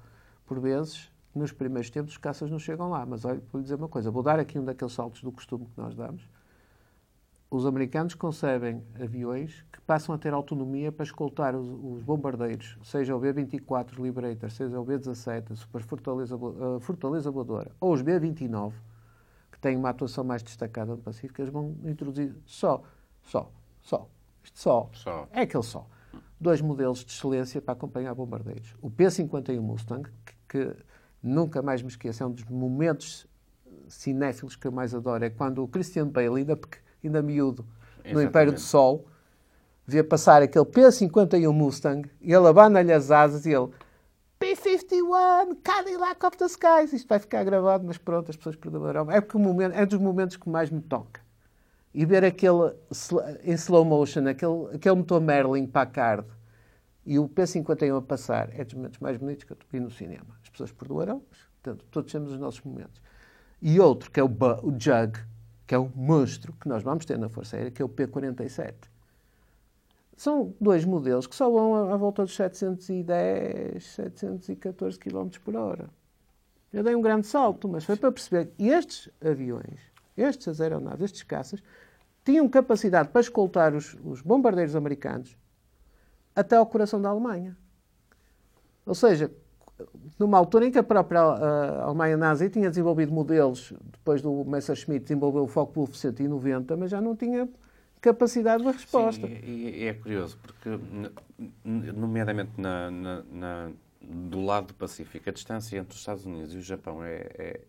por 0.47 0.61
vezes 0.61 1.11
nos 1.35 1.51
primeiros 1.51 1.91
tempos 1.91 2.13
os 2.13 2.19
caças 2.19 2.49
não 2.49 2.61
chegam 2.61 2.89
lá. 2.89 3.05
Mas 3.05 3.25
olha, 3.25 3.43
vou 3.51 3.59
lhe 3.59 3.65
dizer 3.65 3.75
uma 3.75 3.89
coisa, 3.89 4.09
vou 4.09 4.23
dar 4.23 4.39
aqui 4.39 4.57
um 4.57 4.65
daqueles 4.65 4.93
saltos 4.93 5.21
do 5.23 5.33
costume 5.33 5.67
que 5.67 5.81
nós 5.81 5.97
damos. 5.97 6.23
Os 7.51 7.67
americanos 7.67 8.15
concebem 8.15 8.81
aviões 9.03 9.65
que 9.73 9.81
passam 9.81 10.15
a 10.15 10.19
ter 10.19 10.33
autonomia 10.33 10.93
para 10.93 11.03
escoltar 11.03 11.57
os, 11.57 11.67
os 11.67 12.01
bombardeiros, 12.01 12.79
seja 12.85 13.17
o 13.17 13.19
B-24 13.19 13.99
Liberator, 13.99 14.49
seja 14.53 14.79
o 14.79 14.85
B-17, 14.85 15.51
a 15.51 15.57
Super 15.57 15.83
Fortaleza, 15.83 16.37
uh, 16.37 16.79
Fortaleza 16.79 17.29
Voadora, 17.29 17.73
ou 17.81 17.93
os 17.93 18.03
B-29, 18.03 18.73
que 19.51 19.59
têm 19.59 19.77
uma 19.77 19.89
atuação 19.89 20.23
mais 20.23 20.45
destacada 20.45 20.93
no 20.93 20.99
Pacífico, 20.99 21.41
eles 21.41 21.53
vão 21.53 21.75
introduzir 21.85 22.37
só, 22.47 22.85
só, 23.21 23.51
só, 23.83 24.09
isto 24.45 24.61
só, 24.61 24.89
só. 24.93 25.29
é 25.33 25.41
aquele 25.41 25.65
só, 25.65 25.89
dois 26.39 26.61
modelos 26.61 27.05
de 27.05 27.11
excelência 27.11 27.61
para 27.61 27.73
acompanhar 27.73 28.15
bombardeiros. 28.15 28.77
O 28.81 28.89
P-51 28.89 29.61
Mustang, 29.61 30.09
que, 30.25 30.35
que 30.49 30.77
nunca 31.21 31.61
mais 31.63 31.83
me 31.83 31.89
esqueço, 31.89 32.23
é 32.23 32.27
um 32.27 32.31
dos 32.31 32.45
momentos 32.45 33.27
cinéfilos 33.89 34.55
que 34.55 34.69
eu 34.69 34.73
mais 34.73 34.95
adoro, 34.95 35.25
é 35.25 35.31
quando 35.31 35.65
o 35.65 35.67
Christian 35.67 36.07
Bale, 36.07 36.39
ainda, 36.39 36.57
ainda 37.07 37.23
miúdo, 37.23 37.65
Exatamente. 37.99 38.15
no 38.15 38.23
Império 38.23 38.53
do 38.53 38.61
Sol, 38.61 39.07
vê 39.87 40.03
passar 40.03 40.43
aquele 40.43 40.65
P-51 40.65 41.53
Mustang, 41.53 42.11
e 42.21 42.33
ele 42.33 42.47
abana-lhe 42.47 42.93
as 42.93 43.11
asas 43.11 43.47
e 43.47 43.51
ele 43.53 43.71
P-51, 44.41 45.59
Cadillac 45.63 46.25
of 46.25 46.37
the 46.39 46.47
Skies. 46.47 46.95
Isto 46.95 47.09
vai 47.09 47.19
ficar 47.19 47.45
gravado, 47.45 47.85
mas 47.87 47.99
pronto, 47.99 48.31
as 48.31 48.37
pessoas 48.37 48.57
perdoarão. 48.57 49.11
É, 49.11 49.21
porque 49.21 49.37
o 49.37 49.41
momento, 49.41 49.75
é 49.77 49.85
dos 49.85 49.99
momentos 50.01 50.39
que 50.39 50.49
mais 50.49 50.71
me 50.71 50.81
toca. 50.81 51.21
E 51.93 52.07
ver 52.07 52.25
aquele 52.25 52.73
em 53.45 53.53
slow 53.53 53.85
motion, 53.85 54.27
aquele, 54.27 54.75
aquele 54.75 54.95
motor 54.95 55.21
Merlin 55.21 55.67
Packard, 55.67 56.27
E 57.05 57.19
o 57.19 57.29
P-51 57.29 57.99
a 57.99 58.01
passar 58.01 58.49
é 58.59 58.65
dos 58.65 58.73
momentos 58.73 58.99
mais 58.99 59.19
bonitos 59.19 59.45
que 59.45 59.53
eu 59.53 59.59
vi 59.71 59.79
no 59.79 59.91
cinema. 59.91 60.39
As 60.43 60.49
pessoas 60.49 60.73
perdoarão, 60.73 61.23
mas 61.31 61.41
portanto, 61.61 61.85
todos 61.91 62.11
temos 62.11 62.33
os 62.33 62.39
nossos 62.39 62.63
momentos. 62.63 62.99
E 63.61 63.79
outro, 63.79 64.11
que 64.11 64.19
é 64.19 64.25
o, 64.25 64.31
o 64.63 64.71
Jug, 64.71 65.19
que 65.71 65.75
é 65.77 65.79
um 65.79 65.89
monstro 65.95 66.53
que 66.55 66.69
nós 66.69 66.83
vamos 66.83 67.05
ter 67.05 67.17
na 67.17 67.29
Força 67.29 67.55
Aérea, 67.55 67.71
que 67.71 67.81
é 67.81 67.85
o 67.85 67.89
P-47. 67.89 68.75
São 70.17 70.53
dois 70.61 70.85
modelos 70.85 71.29
que 71.29 71.37
só 71.37 71.49
vão 71.49 71.93
à, 71.93 71.97
volta 71.97 72.25
dos 72.25 72.35
710, 72.35 73.85
714 73.85 74.99
km 74.99 75.29
por 75.45 75.55
hora. 75.55 75.89
Eu 76.73 76.83
dei 76.83 76.97
um 76.97 77.01
grande 77.01 77.29
salto, 77.29 77.69
mas 77.69 77.85
foi 77.85 77.95
para 77.95 78.11
perceber 78.11 78.47
que 78.47 78.67
estes 78.67 79.11
aviões, 79.25 79.79
estas 80.17 80.61
aeronaves, 80.61 81.03
estes 81.03 81.23
caças, 81.23 81.63
tinham 82.25 82.49
capacidade 82.49 83.11
para 83.11 83.21
escoltar 83.21 83.73
os, 83.73 83.97
os 84.05 84.23
bombardeiros 84.23 84.75
americanos 84.75 85.37
até 86.35 86.57
ao 86.57 86.67
coração 86.67 87.01
da 87.01 87.11
Alemanha. 87.11 87.57
Ou 88.85 88.97
seja, 88.97 89.31
numa 90.19 90.39
altura 90.39 90.67
em 90.67 90.71
que 90.71 90.79
a 90.79 90.83
própria 90.83 91.23
uh, 91.23 91.83
Alemanha 91.83 92.17
nazi 92.17 92.51
tinha 92.51 92.69
desenvolvido 92.69 93.13
modelos, 93.13 93.73
depois 93.93 94.21
do 94.23 94.45
Messerschmitt 94.45 95.05
desenvolveu 95.05 95.45
o 95.45 95.47
Focke-Wulf 95.47 95.95
190, 95.95 96.77
mas 96.77 96.91
já 96.91 97.01
não 97.01 97.17
tinha 97.17 97.49
capacidade 98.01 98.65
de 98.65 98.71
resposta. 98.71 99.27
Sim, 99.27 99.39
e, 99.45 99.83
e 99.83 99.85
é 99.85 99.95
curioso, 99.95 100.39
porque, 100.43 100.79
nomeadamente 101.65 102.53
na, 102.57 102.91
na, 102.91 103.23
na, 103.31 103.71
do 104.01 104.43
lado 104.43 104.69
do 104.69 104.75
Pacífico, 104.75 105.29
a 105.29 105.33
distância 105.33 105.77
entre 105.77 105.93
os 105.93 105.99
Estados 105.99 106.25
Unidos 106.25 106.55
e 106.55 106.59
o 106.59 106.63
Japão 106.63 107.05
é, 107.05 107.27
é, 107.39 107.61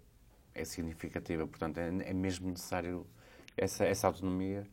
é 0.55 0.65
significativa. 0.65 1.45
Portanto, 1.45 1.77
é, 1.77 1.87
é, 1.87 2.13
mesmo 2.13 2.49
necessário 2.49 3.05
essa, 3.57 3.85
essa 3.85 4.07
autonomia 4.07 4.63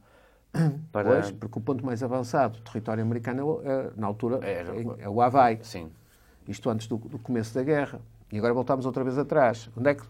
para... 0.93 1.11
Pois, 1.11 1.31
porque 1.33 1.59
o 1.59 1.61
ponto 1.61 1.85
mais 1.85 2.03
avançado 2.03 2.59
do 2.59 2.65
território 2.65 3.03
americano, 3.03 3.61
é, 3.65 3.91
na 3.97 4.07
altura, 4.07 4.39
é 4.47 5.09
o 5.09 5.21
Havaí. 5.21 5.59
Sim. 5.63 5.91
Isto 6.49 6.71
antes 6.71 6.87
do, 6.87 6.97
do 6.97 7.19
começo 7.19 7.55
da 7.55 7.63
guerra. 7.63 8.01
E 8.33 8.39
agora 8.39 8.53
voltamos 8.55 8.87
outra 8.87 9.05
vez 9.05 9.17
atrás. 9.17 9.71
Onde 9.77 9.91
é 9.91 9.95
que 9.95 10.03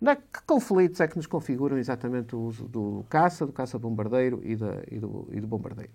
Onde 0.00 0.10
é 0.10 0.16
que, 0.16 0.22
que 0.22 0.42
conflitos 0.46 1.00
é 1.00 1.08
que 1.08 1.16
nos 1.16 1.26
configuram 1.26 1.78
exatamente 1.78 2.36
o 2.36 2.40
uso 2.40 2.68
do 2.68 3.04
caça, 3.08 3.46
do 3.46 3.52
caça-bombardeiro 3.52 4.40
e, 4.44 4.52
e, 4.52 4.98
do, 4.98 5.28
e 5.32 5.40
do 5.40 5.46
bombardeiro? 5.46 5.92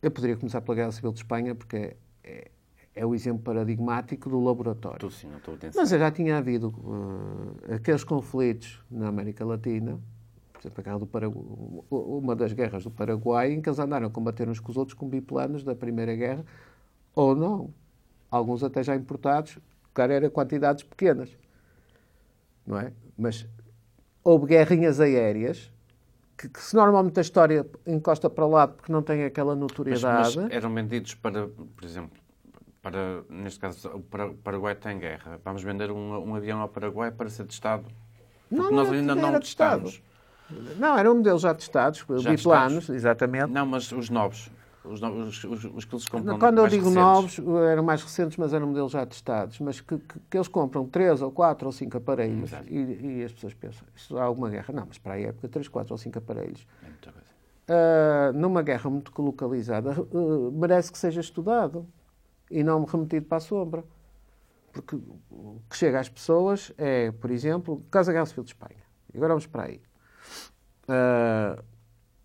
Eu 0.00 0.10
poderia 0.10 0.36
começar 0.36 0.60
pela 0.60 0.76
Guerra 0.76 0.92
Civil 0.92 1.12
de 1.12 1.18
Espanha, 1.18 1.54
porque 1.54 1.76
é, 1.76 1.96
é, 2.22 2.50
é 2.94 3.06
o 3.06 3.14
exemplo 3.14 3.42
paradigmático 3.42 4.30
do 4.30 4.40
laboratório. 4.40 5.10
Sim, 5.10 5.28
Mas 5.74 5.90
já 5.90 6.10
tinha 6.10 6.38
havido 6.38 6.68
uh, 6.68 7.74
aqueles 7.74 8.04
conflitos 8.04 8.80
na 8.90 9.08
América 9.08 9.44
Latina, 9.44 9.98
por 10.52 10.60
exemplo, 10.60 10.80
a 10.80 10.82
guerra 10.82 10.98
do 10.98 11.06
Paraguai, 11.06 11.44
uma 11.90 12.36
das 12.36 12.52
guerras 12.52 12.84
do 12.84 12.90
Paraguai, 12.90 13.52
em 13.52 13.60
que 13.60 13.68
eles 13.68 13.78
andaram 13.78 14.06
a 14.06 14.10
combater 14.10 14.48
uns 14.48 14.60
com 14.60 14.70
os 14.70 14.76
outros 14.76 14.96
com 14.96 15.08
biplanos 15.08 15.64
da 15.64 15.74
Primeira 15.74 16.14
Guerra, 16.14 16.44
ou 17.14 17.34
não. 17.34 17.74
Alguns 18.30 18.62
até 18.62 18.82
já 18.82 18.94
importados, 18.94 19.58
claro, 19.92 20.12
eram 20.12 20.30
quantidades 20.30 20.84
pequenas 20.84 21.30
não 22.70 22.78
é? 22.78 22.92
Mas 23.18 23.46
houve 24.22 24.46
guerrinhas 24.46 25.00
aéreas 25.00 25.70
que, 26.38 26.48
que, 26.48 26.60
se 26.60 26.74
normalmente 26.74 27.18
a 27.18 27.22
história 27.22 27.66
encosta 27.86 28.30
para 28.30 28.46
lado 28.46 28.74
porque 28.74 28.92
não 28.92 29.02
tem 29.02 29.24
aquela 29.24 29.54
notoriedade. 29.54 30.36
Mas, 30.36 30.36
mas 30.36 30.52
eram 30.52 30.72
vendidos 30.72 31.14
para, 31.14 31.48
por 31.48 31.84
exemplo, 31.84 32.18
para, 32.80 33.22
neste 33.28 33.58
caso, 33.58 33.88
o 33.88 34.00
Paraguai 34.00 34.74
tem 34.74 34.98
guerra. 34.98 35.38
Vamos 35.44 35.62
vender 35.62 35.90
um, 35.90 36.30
um 36.30 36.34
avião 36.34 36.60
ao 36.60 36.68
Paraguai 36.68 37.10
para 37.10 37.28
ser 37.28 37.44
testado. 37.44 37.84
Porque 38.48 38.62
não, 38.62 38.72
nós 38.72 38.90
ainda 38.90 39.14
não 39.14 39.38
testamos. 39.38 40.02
Não, 40.78 40.98
eram 40.98 41.16
modelos 41.16 41.42
já 41.42 41.54
testados, 41.54 41.98
já 41.98 42.30
biplanos, 42.30 42.38
testados. 42.38 42.88
exatamente. 42.90 43.52
Não, 43.52 43.66
mas 43.66 43.92
os 43.92 44.08
novos. 44.10 44.50
Os, 44.82 45.02
os, 45.02 45.44
os, 45.44 45.64
os 45.64 45.84
que 45.84 45.94
eles 45.94 46.08
compram 46.08 46.38
Quando 46.38 46.58
eu 46.58 46.66
digo 46.66 46.88
recentes. 46.88 47.38
novos, 47.38 47.38
eram 47.68 47.82
mais 47.82 48.02
recentes, 48.02 48.38
mas 48.38 48.54
eram 48.54 48.68
modelos 48.68 48.92
já 48.92 49.04
testados. 49.04 49.60
Mas 49.60 49.80
que, 49.80 49.98
que, 49.98 50.18
que 50.30 50.36
eles 50.36 50.48
compram 50.48 50.86
3 50.86 51.20
ou 51.20 51.30
4 51.30 51.66
ou 51.66 51.72
5 51.72 51.98
aparelhos 51.98 52.50
e, 52.66 53.18
e, 53.18 53.24
as 53.24 53.32
pessoas 53.32 53.52
pensam, 53.52 53.86
isso 53.94 54.16
há 54.16 54.24
alguma 54.24 54.48
guerra? 54.48 54.72
Não, 54.72 54.86
mas 54.86 54.96
para 54.96 55.14
a 55.14 55.20
época, 55.20 55.48
3, 55.48 55.68
4 55.68 55.92
ou 55.92 55.98
5 55.98 56.18
aparelhos. 56.18 56.66
É 56.82 56.86
muita 56.86 57.12
coisa. 57.12 57.30
Uh, 57.68 58.32
numa 58.38 58.62
guerra 58.62 58.88
muito 58.88 59.12
localizada, 59.20 60.00
uh, 60.00 60.50
merece 60.50 60.90
que 60.90 60.98
seja 60.98 61.20
estudado 61.20 61.86
e 62.50 62.64
não 62.64 62.84
remetido 62.84 63.26
para 63.26 63.36
a 63.36 63.40
sombra. 63.40 63.84
Porque 64.72 64.96
o 64.96 65.60
que 65.68 65.76
chega 65.76 66.00
às 66.00 66.08
pessoas 66.08 66.72
é, 66.78 67.10
por 67.12 67.30
exemplo, 67.30 67.74
o 67.74 67.84
caso 67.90 68.06
da 68.06 68.14
Guerra 68.14 68.26
Civil 68.26 68.44
de 68.44 68.50
Espanha. 68.50 68.80
E 69.12 69.16
agora 69.16 69.34
vamos 69.34 69.46
para 69.46 69.64
aí. 69.64 69.80
Uh, 70.88 71.62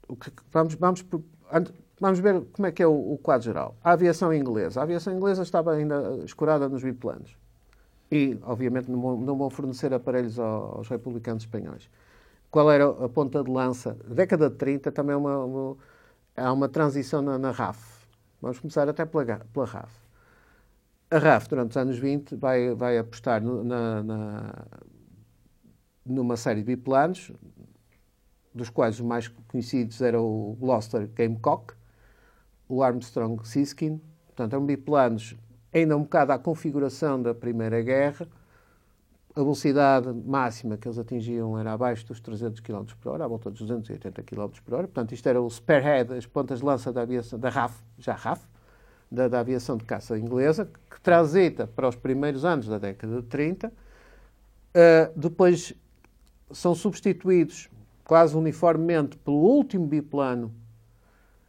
o 0.08 0.16
que, 0.16 0.32
vamos, 0.52 0.76
vamos 0.76 1.06
Vamos 2.00 2.20
ver 2.20 2.42
como 2.52 2.68
é 2.68 2.72
que 2.72 2.84
é 2.84 2.88
o, 2.88 3.14
o, 3.14 3.18
quadro 3.18 3.46
geral. 3.46 3.76
A 3.84 3.92
aviação 3.92 4.34
inglesa. 4.34 4.82
A 4.82 4.84
aviação 4.84 5.16
inglesa 5.16 5.44
estava 5.44 5.74
ainda 5.74 6.20
escurada 6.26 6.68
nos 6.68 6.84
biplanos. 6.84 7.38
E, 8.12 8.38
obviamente, 8.44 8.92
não 8.92 9.02
vão, 9.02 9.18
não 9.18 9.38
vão 9.38 9.50
fornecer 9.50 9.94
aparelhos 9.94 10.38
aos, 10.38 10.78
aos, 10.78 10.90
republicanos 10.90 11.44
espanhóis. 11.44 11.90
Qual 12.52 12.70
era 12.72 12.86
a 12.86 13.10
ponta 13.10 13.44
de 13.44 13.50
lança? 13.50 13.98
década 14.08 14.50
de 14.50 14.56
30 14.58 14.92
também 14.92 15.14
é 15.14 15.18
uma, 15.18 15.44
uma, 15.46 15.78
há 16.36 16.52
uma 16.52 16.70
transição 16.70 17.22
na, 17.22 17.38
na 17.38 17.52
RAF. 17.52 18.06
Vamos 18.42 18.60
começar 18.60 18.88
até 18.88 19.06
pela, 19.06 19.26
pela 19.26 19.66
RAF. 19.66 19.92
A 21.10 21.18
RAF, 21.18 21.48
durante 21.48 21.72
os 21.72 21.78
anos 21.78 21.98
20, 21.98 22.36
vai, 22.36 22.74
vai 22.76 22.98
apostar 22.98 23.42
na, 23.42 24.04
na, 24.04 24.66
numa 26.06 26.36
série 26.36 26.60
de 26.60 26.76
biplanos, 26.76 27.32
dos 28.54 28.70
quais 28.70 28.96
os 28.96 29.06
mais 29.06 29.28
conhecidos 29.28 30.02
eram 30.02 30.24
o 30.26 30.58
Gloucester 30.60 31.10
Gamecock, 31.14 31.74
o 32.68 32.84
Armstrong 32.84 33.48
Siskin, 33.48 34.02
portanto, 34.28 34.54
eram 34.54 34.66
biplanos 34.66 35.36
ainda 35.74 35.98
um 35.98 36.04
bocado 36.04 36.32
à 36.32 36.40
configuração 36.40 37.22
da 37.22 37.34
Primeira 37.34 37.82
Guerra. 37.82 38.28
A 39.36 39.42
velocidade 39.42 40.12
máxima 40.14 40.78
que 40.78 40.88
eles 40.88 40.98
atingiam 40.98 41.60
era 41.60 41.74
abaixo 41.74 42.08
dos 42.08 42.22
300 42.22 42.62
km 42.62 42.86
por 43.02 43.12
hora, 43.12 43.26
à 43.26 43.28
volta 43.28 43.52
dos 43.52 43.60
280 43.60 44.24
km 44.24 44.48
por 44.64 44.74
hora. 44.76 44.88
Portanto, 44.88 45.14
isto 45.14 45.28
era 45.28 45.42
o 45.42 45.50
spearhead, 45.50 46.14
as 46.14 46.26
pontas 46.26 46.60
de 46.60 46.66
lança 46.66 46.94
da 46.94 47.02
aviação, 47.02 47.38
da 47.38 47.50
RAF, 47.50 47.84
já 47.98 48.14
RAF, 48.14 48.42
da, 49.12 49.28
da 49.28 49.42
aviação 49.42 49.76
de 49.76 49.84
caça 49.84 50.18
inglesa, 50.18 50.70
que 50.90 51.02
transita 51.02 51.68
para 51.68 51.90
os 51.90 51.96
primeiros 51.96 52.46
anos 52.46 52.68
da 52.68 52.78
década 52.78 53.22
de 53.22 53.28
30. 53.28 53.68
Uh, 53.68 53.72
depois 55.20 55.74
são 56.52 56.74
substituídos 56.74 57.70
quase 58.06 58.38
uniformemente 58.38 59.18
pelo 59.18 59.38
último 59.38 59.86
biplano 59.86 60.54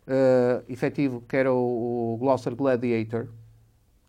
uh, 0.06 0.64
efetivo, 0.68 1.22
que 1.22 1.36
era 1.36 1.52
o, 1.52 2.14
o 2.14 2.16
Gloucester 2.18 2.54
Gladiator, 2.54 3.28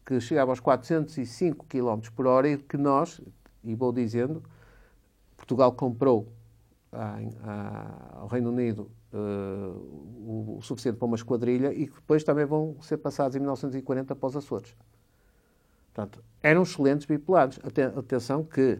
que 0.05 0.19
chegava 0.21 0.51
aos 0.51 0.59
405 0.59 1.65
km 1.65 2.09
por 2.15 2.27
hora 2.27 2.49
e 2.49 2.57
que 2.57 2.77
nós, 2.77 3.21
e 3.63 3.75
vou 3.75 3.91
dizendo, 3.91 4.41
Portugal 5.35 5.73
comprou 5.73 6.31
à, 6.91 7.19
à, 7.43 8.19
ao 8.21 8.27
Reino 8.27 8.49
Unido 8.49 8.89
uh, 9.13 9.17
o, 9.17 10.55
o, 10.57 10.61
suficiente 10.61 10.97
para 10.97 11.05
uma 11.05 11.15
esquadrilha 11.15 11.73
e 11.73 11.87
que 11.87 11.95
depois 11.95 12.23
também 12.23 12.45
vão 12.45 12.77
ser 12.81 12.97
passados 12.97 13.35
em 13.35 13.39
1940 13.39 14.15
para 14.15 14.27
os 14.27 14.35
Açores. 14.35 14.75
Portanto, 15.93 16.23
eram 16.41 16.61
excelentes 16.61 17.05
biplanos. 17.05 17.59
Atenção 17.97 18.43
que 18.43 18.79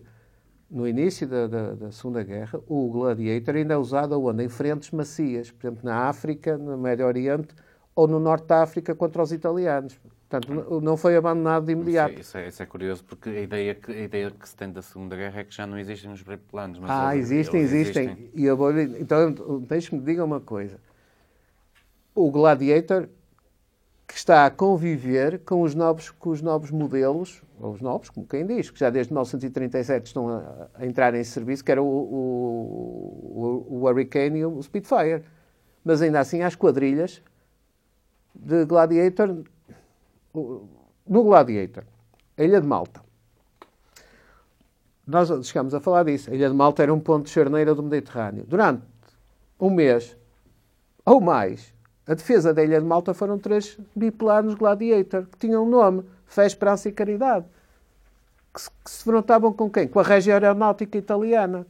no 0.70 0.88
início 0.88 1.28
da, 1.28 1.48
da, 1.48 1.74
da, 1.74 1.92
Segunda 1.92 2.24
Guerra, 2.24 2.60
o 2.68 2.90
Gladiator 2.90 3.56
ainda 3.56 3.74
é 3.74 3.78
usado 3.78 4.22
onde? 4.22 4.44
Em 4.44 4.50
frentes 4.50 4.92
macias, 4.92 5.50
por 5.52 5.68
exemplo, 5.68 5.86
na 5.86 6.10
África, 6.10 6.58
no 6.58 6.78
Médio 6.78 7.06
Oriente 7.06 7.56
ou 7.96 8.08
no 8.08 8.20
Norte 8.20 8.48
da 8.48 8.62
África 8.62 8.94
contra 8.94 9.24
os 9.24 9.32
italianos. 9.32 10.00
Portanto, 10.30 10.82
não 10.82 10.98
foi 10.98 11.16
abandonado 11.16 11.66
de 11.66 11.72
imediato. 11.72 12.12
Isso, 12.12 12.22
isso, 12.22 12.38
é, 12.38 12.48
isso 12.50 12.64
é, 12.64 12.66
curioso, 12.66 13.04
porque 13.06 13.30
a 13.30 13.42
ideia, 13.42 13.74
que, 13.74 13.92
a 13.92 14.02
ideia 14.02 14.30
que 14.30 14.48
se 14.48 14.56
tem 14.56 14.70
da 14.70 14.82
Segunda 14.82 15.16
Guerra 15.16 15.40
é 15.40 15.44
que 15.46 15.56
já 15.56 15.66
não 15.66 15.80
existem 15.80 16.12
os 16.12 16.22
planos. 16.52 16.80
Ah, 16.84 17.16
eles, 17.16 17.32
existem, 17.32 17.62
eles 17.62 17.72
existem, 17.72 18.04
existem. 18.04 18.32
E 18.36 18.46
eu 18.46 18.58
vou, 18.58 18.78
então, 18.78 19.34
deixe-me 19.62 20.02
diga 20.02 20.24
uma 20.24 20.42
coisa. 20.42 20.80
O 22.14 22.30
Gladiator 22.30 23.08
que 24.08 24.16
está 24.16 24.46
a 24.46 24.50
conviver 24.50 25.40
com 25.40 25.62
os 25.62 25.76
novos, 25.76 26.10
com 26.10 26.30
os 26.30 26.42
novos 26.42 26.72
modelos, 26.72 27.42
os 27.60 27.82
novos, 27.82 28.10
como 28.10 28.28
quem 28.28 28.46
diz, 28.46 28.70
que 28.70 28.80
já 28.80 28.90
desde 28.90 29.12
1937 29.12 30.06
estão 30.06 30.30
a, 30.30 30.68
a 30.76 30.86
entrar 30.86 31.14
em 31.16 31.24
serviço, 31.24 31.64
que 31.64 31.72
era 31.72 31.82
o, 31.82 31.88
o, 31.88 33.66
o, 33.70 33.88
Hurricane 33.88 34.40
e 34.40 34.46
o 34.46 34.62
Spitfire. 34.62 35.24
Mas 35.84 36.02
ainda 36.02 36.20
assim 36.20 36.42
há 36.42 36.48
esquadrilhas 36.48 37.22
de 38.36 38.66
Gladiator 38.66 39.44
no 41.08 41.24
Gladiator, 41.24 41.84
a 42.38 42.44
Ilha 42.44 42.62
de 42.62 42.68
Malta. 42.68 43.02
Nós 45.06 45.30
chegamos 45.48 45.74
a 45.74 45.80
falar 45.80 46.04
disso. 46.04 46.30
A 46.30 46.36
Ilha 46.36 46.50
de 46.50 46.56
Malta 46.56 46.84
era 46.84 46.94
um 46.94 47.00
ponto 47.00 47.26
de 47.26 47.32
charneira 47.32 47.74
do 47.74 47.82
Mediterrâneo. 47.82 48.46
Durante 48.46 48.84
um 49.60 49.70
mês 49.70 50.18
ou 51.06 51.22
mais, 51.22 51.74
a 52.06 52.14
defesa 52.14 52.54
da 52.54 52.64
Ilha 52.64 52.82
de 52.82 52.86
Malta 52.86 53.14
foram 53.14 53.40
três 53.40 53.80
biplanos 53.96 54.56
Gladiator, 54.56 55.26
que 55.26 55.38
tinham 55.38 55.66
um 55.66 55.70
nome, 55.70 56.04
Fé, 56.28 56.46
Esperança 56.46 56.88
e 56.88 56.92
Caridade. 56.92 57.46
Que 58.54 58.62
se, 58.62 58.70
que 58.70 58.92
se 58.92 59.04
frontavam 59.04 59.52
com 59.54 59.70
quem? 59.70 59.88
Com 59.88 60.00
a 60.00 60.04
Regia 60.04 60.34
Aeronáutica 60.34 60.98
Italiana. 60.98 61.66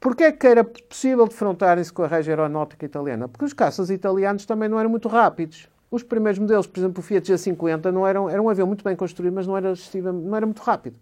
Porquê 0.00 0.24
é 0.24 0.32
que 0.32 0.46
era 0.46 0.64
possível 0.64 1.26
defrontarem-se 1.28 1.92
com 1.92 2.02
a 2.02 2.06
Regia 2.06 2.32
Aeronáutica 2.32 2.86
Italiana? 2.86 3.28
Porque 3.28 3.44
os 3.44 3.52
caças 3.52 3.90
italianos 3.90 4.46
também 4.46 4.68
não 4.68 4.80
eram 4.80 4.88
muito 4.88 5.08
rápidos. 5.08 5.68
Os 5.90 6.02
primeiros 6.02 6.38
modelos, 6.38 6.66
por 6.66 6.78
exemplo, 6.78 7.00
o 7.00 7.02
Fiat 7.02 7.30
G50, 7.30 7.90
não 7.90 8.06
eram, 8.06 8.30
era 8.30 8.40
um 8.40 8.48
avião 8.48 8.66
muito 8.66 8.82
bem 8.82 8.96
construído, 8.96 9.34
mas 9.34 9.46
não 9.46 9.56
era, 9.56 9.74
não 10.12 10.36
era 10.36 10.46
muito 10.46 10.62
rápido. 10.62 10.96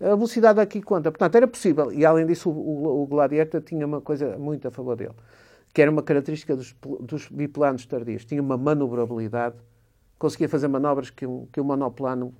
A 0.00 0.16
velocidade 0.16 0.58
aqui 0.58 0.80
conta. 0.80 1.12
Portanto, 1.12 1.34
era 1.34 1.46
possível. 1.46 1.92
E, 1.92 2.06
além 2.06 2.26
disso, 2.26 2.50
o, 2.50 3.02
o, 3.04 3.60
tinha 3.64 3.86
uma 3.86 4.00
coisa 4.00 4.38
muito 4.38 4.66
a 4.66 4.70
favor 4.70 4.96
dele, 4.96 5.14
que 5.74 5.82
era 5.82 5.90
uma 5.90 6.02
característica 6.02 6.56
dos, 6.56 6.74
dos 7.00 7.28
biplanos 7.28 7.84
tardios. 7.84 8.24
Tinha 8.24 8.40
uma 8.40 8.56
manobrabilidade, 8.56 9.56
conseguia 10.20 10.50
fazer 10.50 10.68
manobras 10.68 11.08
que 11.08 11.26
um, 11.26 11.46
que 11.46 11.58
um 11.58 11.64
monoplano 11.64 12.34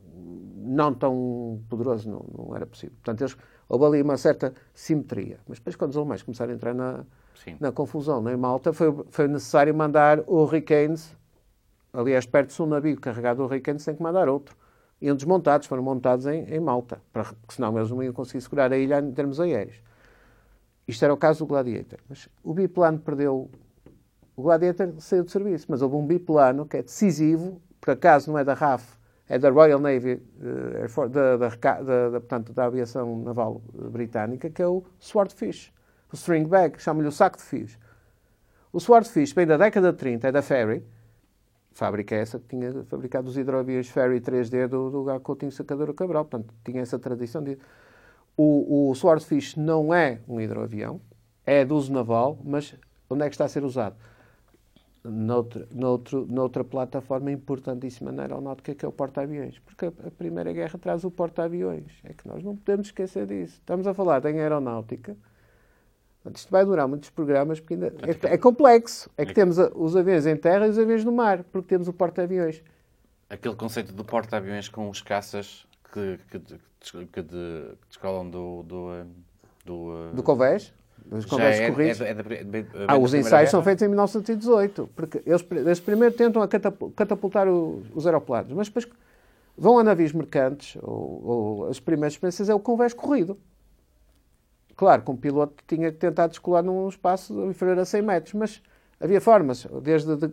não 0.62 0.92
tão 0.92 1.62
poderoso 1.66 2.10
não, 2.10 2.24
não 2.36 2.54
era 2.54 2.66
possível. 2.66 2.94
Portanto, 2.96 3.22
eles, 3.22 3.36
houve 3.66 3.84
ali 3.86 4.02
uma 4.02 4.18
certa 4.18 4.52
simetria. 4.74 5.40
Mas 5.48 5.58
depois, 5.58 5.76
quando 5.76 5.90
os 5.90 5.96
alemães 5.96 6.22
começaram 6.22 6.52
a 6.52 6.54
entrar 6.54 6.74
na, 6.74 7.06
na 7.58 7.72
confusão 7.72 8.20
na 8.20 8.36
Malta, 8.36 8.70
foi, 8.74 8.94
foi 9.08 9.26
necessário 9.26 9.74
mandar 9.74 10.20
o 10.26 10.42
Hurricanes, 10.42 11.16
aliás, 11.90 12.26
perto-se 12.26 12.60
um 12.60 12.66
navio 12.66 13.00
carregado 13.00 13.38
de 13.38 13.44
Hurricanes, 13.44 13.82
tem 13.82 13.94
que 13.94 14.02
mandar 14.02 14.28
outro. 14.28 14.54
Iam 15.00 15.16
desmontados, 15.16 15.66
foram 15.66 15.82
montados 15.82 16.26
em, 16.26 16.44
em 16.44 16.60
Malta, 16.60 17.00
para, 17.10 17.24
porque 17.24 17.54
senão 17.54 17.76
eles 17.78 17.90
não 17.90 18.02
iam 18.02 18.12
conseguir 18.12 18.42
segurar 18.42 18.70
a 18.70 18.76
ilha 18.76 19.00
em 19.00 19.10
termos 19.12 19.40
aéreos. 19.40 19.80
Isto 20.86 21.02
era 21.02 21.14
o 21.14 21.16
caso 21.16 21.38
do 21.38 21.46
Gladiator. 21.46 21.98
Mas 22.06 22.28
o 22.44 22.52
biplano 22.52 22.98
perdeu. 22.98 23.50
O 24.36 24.42
Gladiator 24.42 24.92
saiu 24.98 25.24
de 25.24 25.30
serviço, 25.32 25.66
mas 25.70 25.80
houve 25.80 25.96
um 25.96 26.06
biplano 26.06 26.66
que 26.66 26.76
é 26.76 26.82
decisivo, 26.82 27.60
por 27.80 27.92
acaso 27.92 28.30
não 28.30 28.38
é 28.38 28.44
da 28.44 28.54
RAF, 28.54 28.98
é 29.28 29.38
da 29.38 29.48
Royal 29.50 29.78
Navy, 29.78 30.14
uh, 30.14 31.08
da, 31.08 31.36
da, 31.36 31.48
da, 31.48 32.10
da, 32.10 32.20
portanto, 32.20 32.52
da 32.52 32.64
aviação 32.64 33.22
naval 33.22 33.62
britânica, 33.72 34.50
que 34.50 34.60
é 34.60 34.66
o 34.66 34.84
Swordfish. 34.98 35.72
O 36.12 36.16
string 36.16 36.46
bag, 36.46 36.80
chama-lhe 36.82 37.06
o 37.06 37.12
saco 37.12 37.36
de 37.36 37.44
fios. 37.44 37.78
O 38.72 38.80
Swordfish 38.80 39.32
vem 39.32 39.46
da 39.46 39.56
década 39.56 39.92
de 39.92 39.98
30, 39.98 40.28
é 40.28 40.32
da 40.32 40.42
Ferry, 40.42 40.84
fábrica 41.72 42.14
essa 42.14 42.38
que 42.38 42.48
tinha 42.48 42.84
fabricado 42.84 43.28
os 43.28 43.36
hidroaviões 43.36 43.88
Ferry 43.88 44.20
3D 44.20 44.66
do, 44.66 44.90
do 44.90 45.20
Coutinho 45.20 45.52
Sacadura 45.52 45.94
Cabral, 45.94 46.24
portanto, 46.24 46.52
tinha 46.64 46.82
essa 46.82 46.98
tradição 46.98 47.42
de... 47.42 47.58
O, 48.36 48.90
o 48.90 48.94
Swordfish 48.94 49.56
não 49.56 49.94
é 49.94 50.20
um 50.28 50.40
hidroavião, 50.40 51.00
é 51.44 51.64
de 51.64 51.72
uso 51.72 51.92
naval, 51.92 52.38
mas 52.44 52.74
onde 53.08 53.24
é 53.24 53.28
que 53.28 53.34
está 53.34 53.44
a 53.44 53.48
ser 53.48 53.64
usado? 53.64 53.96
Noutra, 55.04 55.66
noutro, 55.72 56.26
noutra 56.26 56.62
plataforma 56.62 57.30
importantíssima 57.32 58.12
na 58.12 58.22
aeronáutica, 58.22 58.74
que 58.74 58.84
é 58.84 58.88
o 58.88 58.92
porta-aviões. 58.92 59.58
Porque 59.60 59.86
a, 59.86 60.10
Primeira 60.10 60.52
Guerra 60.52 60.78
traz 60.78 61.04
o 61.04 61.10
porta-aviões. 61.10 61.90
É 62.04 62.12
que 62.12 62.26
nós 62.28 62.42
não 62.42 62.56
podemos 62.56 62.88
esquecer 62.88 63.26
disso. 63.26 63.54
Estamos 63.54 63.86
a 63.86 63.94
falar 63.94 64.24
em 64.26 64.40
aeronáutica. 64.40 65.16
Isto 66.34 66.50
vai 66.50 66.64
durar 66.66 66.86
muitos 66.86 67.08
programas, 67.08 67.60
porque 67.60 67.74
ainda 67.74 67.94
é, 68.02 68.34
é 68.34 68.38
complexo. 68.38 69.10
É 69.16 69.24
que 69.24 69.32
temos 69.32 69.58
a, 69.58 69.70
os 69.74 69.96
aviões 69.96 70.26
em 70.26 70.36
terra 70.36 70.66
e 70.66 70.70
os 70.70 70.78
aviões 70.78 71.04
no 71.04 71.12
mar, 71.12 71.44
porque 71.44 71.68
temos 71.68 71.88
o 71.88 71.92
porta-aviões. 71.92 72.62
Aquele 73.30 73.54
conceito 73.54 73.92
do 73.92 74.04
porta-aviões 74.04 74.68
com 74.68 74.90
os 74.90 75.00
caças 75.00 75.66
que, 75.92 76.18
que, 76.30 76.38
que, 76.38 77.06
que 77.06 77.22
descolam 77.88 78.28
do... 78.28 78.62
do, 78.64 79.04
do, 79.64 80.10
do, 80.10 80.12
do 80.16 80.22
Convés? 80.22 80.74
Os 81.10 81.24
conversos 81.24 82.00
é. 82.00 82.04
É, 82.04 82.10
é, 82.10 82.66
ah, 82.88 82.98
os 82.98 83.14
ensaios 83.14 83.50
são 83.50 83.62
feitos 83.62 83.82
em 83.82 83.88
1918, 83.88 84.90
porque 84.94 85.22
eles, 85.26 85.44
eles 85.50 85.80
primeiro 85.80 86.14
tentam 86.14 86.46
catapultar 86.94 87.48
o, 87.48 87.82
os 87.94 88.06
aeroplanos, 88.06 88.52
mas 88.52 88.68
depois 88.68 88.88
vão 89.56 89.78
a 89.78 89.84
navios 89.84 90.12
mercantes, 90.12 90.76
ou, 90.82 91.22
ou 91.24 91.68
as 91.68 91.80
primeiras 91.80 92.14
experiências 92.14 92.48
é 92.48 92.54
o 92.54 92.60
convés 92.60 92.94
corrido. 92.94 93.38
Claro 94.76 95.02
que 95.02 95.10
um 95.10 95.16
piloto 95.16 95.62
tinha 95.66 95.92
que 95.92 95.98
tentar 95.98 96.26
descolar 96.26 96.62
num 96.62 96.88
espaço 96.88 97.44
inferior 97.46 97.78
a 97.78 97.84
100 97.84 98.02
metros, 98.02 98.34
mas 98.34 98.62
havia 98.98 99.20
formas, 99.20 99.66
desde 99.82 100.16
de, 100.16 100.28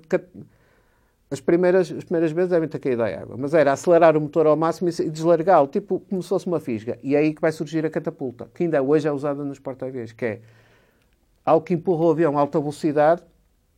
as 1.30 1.42
primeiras, 1.42 1.92
as 1.92 2.04
primeiras 2.04 2.32
vezes 2.32 2.50
devem 2.50 2.70
ter 2.70 2.80
caído 2.80 3.04
à 3.04 3.08
água, 3.08 3.36
mas 3.38 3.54
era 3.54 3.74
acelerar 3.74 4.16
o 4.16 4.22
motor 4.22 4.48
ao 4.48 4.56
máximo 4.56 4.90
e 4.90 5.10
deslargá-lo, 5.10 5.68
tipo 5.68 6.00
como 6.10 6.24
se 6.24 6.30
fosse 6.30 6.48
uma 6.48 6.60
fisga. 6.60 6.98
E 7.04 7.16
é 7.16 7.20
aí 7.20 7.34
que 7.34 7.42
vai 7.42 7.52
surgir 7.52 7.86
a 7.86 7.90
catapulta, 7.90 8.50
que 8.54 8.64
ainda 8.64 8.82
hoje 8.82 9.08
é 9.08 9.12
usada 9.12 9.44
nos 9.44 9.60
porta-aviões, 9.60 10.14
que 10.14 10.26
é 10.26 10.42
algo 11.46 11.66
que 11.66 11.74
empurra 11.74 12.06
o 12.06 12.12
avião 12.12 12.38
a 12.38 12.42
alta 12.42 12.60
velocidade 12.60 13.24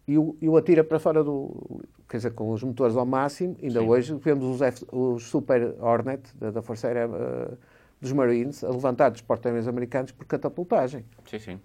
e 0.07 0.17
o, 0.17 0.35
e 0.41 0.47
o 0.47 0.57
atira 0.57 0.83
para 0.83 0.99
fora 0.99 1.23
do. 1.23 1.81
Quer 2.07 2.17
dizer, 2.17 2.31
com 2.33 2.51
os 2.51 2.63
motores 2.63 2.95
ao 2.95 3.05
máximo. 3.05 3.55
Ainda 3.61 3.79
Sim. 3.79 3.87
hoje 3.87 4.15
vemos 4.15 4.43
os, 4.43 4.61
F, 4.61 4.85
os 4.91 5.23
Super 5.23 5.75
Hornet 5.79 6.35
da, 6.35 6.49
da 6.49 6.61
Força 6.63 6.87
Aérea 6.87 7.07
uh, 7.07 7.57
dos 8.01 8.11
Marines 8.11 8.63
a 8.63 8.69
levantar 8.69 9.09
dos 9.09 9.21
porta-aviões 9.21 9.67
americanos 9.67 10.11
por 10.11 10.25
catapultagem. 10.25 11.05
Sim, 11.29 11.39
sim. 11.39 11.59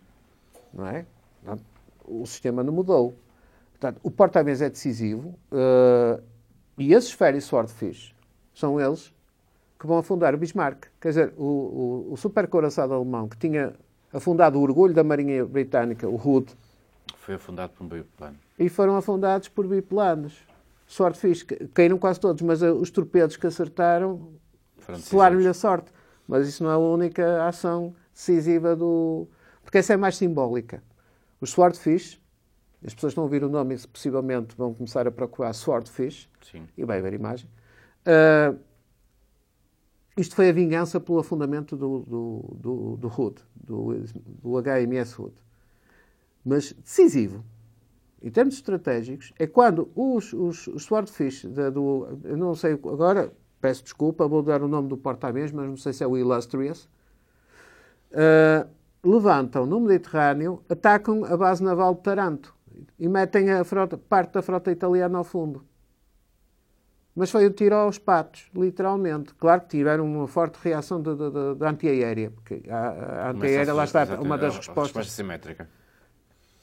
Não 0.74 0.86
é? 0.86 1.06
O 2.06 2.26
sistema 2.26 2.62
não 2.62 2.72
mudou. 2.72 3.14
Portanto, 3.74 4.00
o 4.02 4.10
porta-aviões 4.10 4.62
é 4.62 4.70
decisivo 4.70 5.34
uh, 5.52 6.22
e 6.78 6.94
esses 6.94 7.12
Ferry 7.12 7.40
Swordfish 7.40 8.14
são 8.54 8.80
eles 8.80 9.12
que 9.78 9.86
vão 9.86 9.98
afundar 9.98 10.34
o 10.34 10.38
Bismarck. 10.38 10.86
Quer 11.00 11.08
dizer, 11.08 11.34
o, 11.36 11.44
o, 11.44 12.12
o 12.12 12.16
super 12.16 12.48
coraçado 12.48 12.94
alemão 12.94 13.28
que 13.28 13.36
tinha 13.36 13.74
afundado 14.12 14.58
o 14.58 14.62
orgulho 14.62 14.94
da 14.94 15.04
Marinha 15.04 15.44
Britânica, 15.44 16.08
o 16.08 16.14
Hood. 16.14 16.56
Foi 17.18 17.34
afundado 17.34 17.72
por 17.72 17.84
um 17.84 17.88
biplano. 17.88 18.36
E 18.58 18.68
foram 18.68 18.96
afundados 18.96 19.48
por 19.48 19.66
biplanos. 19.66 20.38
Fiz, 21.14 21.42
caíram 21.72 21.98
quase 21.98 22.20
todos, 22.20 22.40
mas 22.42 22.62
eh, 22.62 22.70
os 22.70 22.90
torpedos 22.90 23.36
que 23.36 23.46
acertaram 23.46 24.28
selaram-lhe 24.98 25.48
a 25.48 25.54
sorte. 25.54 25.90
Mas 26.28 26.46
isso 26.46 26.62
não 26.62 26.70
é 26.70 26.74
a 26.74 26.78
única 26.78 27.46
ação 27.46 27.94
decisiva 28.12 28.76
do. 28.76 29.26
Porque 29.62 29.78
essa 29.78 29.94
é 29.94 29.96
mais 29.96 30.16
simbólica. 30.16 30.82
Os 31.40 31.50
Swordfish, 31.50 32.20
as 32.84 32.92
pessoas 32.94 33.12
estão 33.12 33.22
a 33.22 33.24
ouvir 33.24 33.42
o 33.42 33.48
nome 33.48 33.74
e 33.74 33.88
possivelmente 33.88 34.54
vão 34.56 34.74
começar 34.74 35.06
a 35.06 35.10
procurar 35.10 35.54
Swordfish, 35.54 36.28
Sim. 36.42 36.68
e 36.76 36.84
vai 36.84 37.00
ver 37.00 37.14
a 37.14 37.16
imagem. 37.16 37.48
Uh, 38.06 38.58
isto 40.16 40.36
foi 40.36 40.50
a 40.50 40.52
vingança 40.52 41.00
pelo 41.00 41.18
afundamento 41.18 41.76
do, 41.76 42.00
do, 42.00 42.56
do, 42.60 42.96
do 42.98 43.08
HUD, 43.08 43.40
do, 43.54 43.94
do 44.42 44.62
HMS 44.62 45.18
HUD. 45.18 45.34
Mas 46.44 46.72
decisivo, 46.72 47.42
em 48.22 48.30
termos 48.30 48.54
estratégicos, 48.54 49.32
é 49.38 49.46
quando 49.46 49.90
os, 49.96 50.32
os, 50.34 50.66
os 50.66 50.84
Swordfish, 50.84 51.46
da, 51.46 51.70
do, 51.70 52.18
eu 52.22 52.36
não 52.36 52.54
sei 52.54 52.72
agora, 52.72 53.32
peço 53.62 53.82
desculpa, 53.82 54.28
vou 54.28 54.42
dar 54.42 54.62
o 54.62 54.68
nome 54.68 54.88
do 54.88 54.96
porta-aviões, 54.98 55.50
mas 55.52 55.66
não 55.66 55.76
sei 55.76 55.94
se 55.94 56.04
é 56.04 56.06
o 56.06 56.18
Illustrious, 56.18 56.86
uh, 58.12 58.68
levantam 59.02 59.64
no 59.64 59.80
Mediterrâneo, 59.80 60.62
atacam 60.68 61.24
a 61.24 61.34
base 61.34 61.64
naval 61.64 61.94
de 61.94 62.02
Taranto 62.02 62.54
e 62.98 63.08
metem 63.08 63.50
a 63.50 63.64
frota, 63.64 63.96
parte 63.96 64.32
da 64.32 64.42
frota 64.42 64.70
italiana 64.70 65.18
ao 65.18 65.24
fundo. 65.24 65.64
Mas 67.14 67.30
foi 67.30 67.46
o 67.46 67.50
tiro 67.50 67.76
aos 67.76 67.98
patos, 67.98 68.50
literalmente. 68.54 69.34
Claro 69.34 69.62
que 69.62 69.68
tiveram 69.68 70.04
uma 70.04 70.26
forte 70.26 70.58
reação 70.60 71.00
de, 71.00 71.14
de, 71.14 71.30
de, 71.30 71.54
de 71.54 71.64
antiaérea, 71.64 72.30
porque 72.30 72.62
a, 72.68 73.26
a 73.26 73.30
antiaérea, 73.30 73.72
lá 73.72 73.84
está, 73.84 74.20
uma 74.20 74.36
das 74.36 74.56
respostas. 74.56 74.96
A 74.96 75.00
resposta 75.00 75.12
simétrica. 75.12 75.68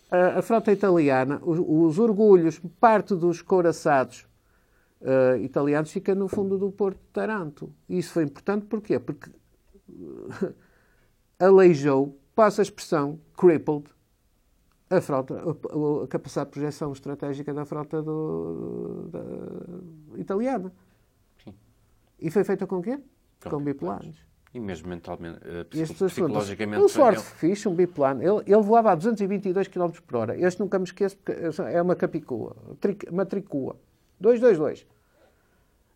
A, 0.10 0.40
a 0.40 0.42
frota 0.42 0.72
italiana, 0.72 1.40
os, 1.42 1.58
os, 1.58 2.00
orgulhos, 2.00 2.60
parte 2.82 3.16
dos 3.16 3.42
couraçados 3.42 4.28
uh, 5.00 5.38
italianos 5.38 5.90
fica 5.90 6.14
no 6.14 6.28
fundo 6.28 6.58
do 6.58 6.70
porto 6.70 6.98
de 6.98 7.08
Taranto. 7.14 7.74
Isso 7.88 8.12
foi 8.12 8.24
importante 8.24 8.66
porquê? 8.66 9.00
Porque 9.00 9.30
uh, 9.88 10.54
aleijou, 11.40 12.20
passa 12.36 12.62
a 12.62 12.64
expressão, 12.64 13.22
crippled, 13.38 13.86
a 14.92 15.02
frota, 15.02 15.36
a, 15.36 16.08
capacidade 16.08 16.50
de 16.50 16.54
projeção 16.54 16.92
estratégica 16.92 17.54
da 17.54 17.66
frota 17.66 18.02
do, 18.02 19.10
da, 19.10 20.20
italiana. 20.20 20.72
Sim. 21.44 21.54
E 22.20 22.30
foi 22.30 22.44
feita 22.44 22.68
com 22.68 22.82
quê? 22.82 23.00
Com, 23.42 23.50
com 23.50 23.64
biplanos. 23.64 24.26
E 24.54 24.60
mesmo 24.60 24.90
mentalmente, 24.90 25.40
uh, 25.48 25.66
psicologicamente... 25.66 26.84
O 26.84 26.90
Swordfish, 26.90 27.66
um 27.68 27.74
biplano, 27.74 28.22
ele, 28.22 28.44
ele 28.46 28.62
voava 28.62 28.92
a 28.92 28.96
222 28.96 29.70
km 29.70 29.92
por 30.06 30.18
hora. 30.18 30.38
Este 30.38 30.60
nunca 30.60 30.78
me 30.78 30.84
esqueço, 30.84 31.16
porque 31.18 31.32
é 31.72 31.82
uma 31.82 31.96
capicua, 31.96 32.56
uma 33.10 33.26
tricua. 33.26 33.78
222. 34.20 34.86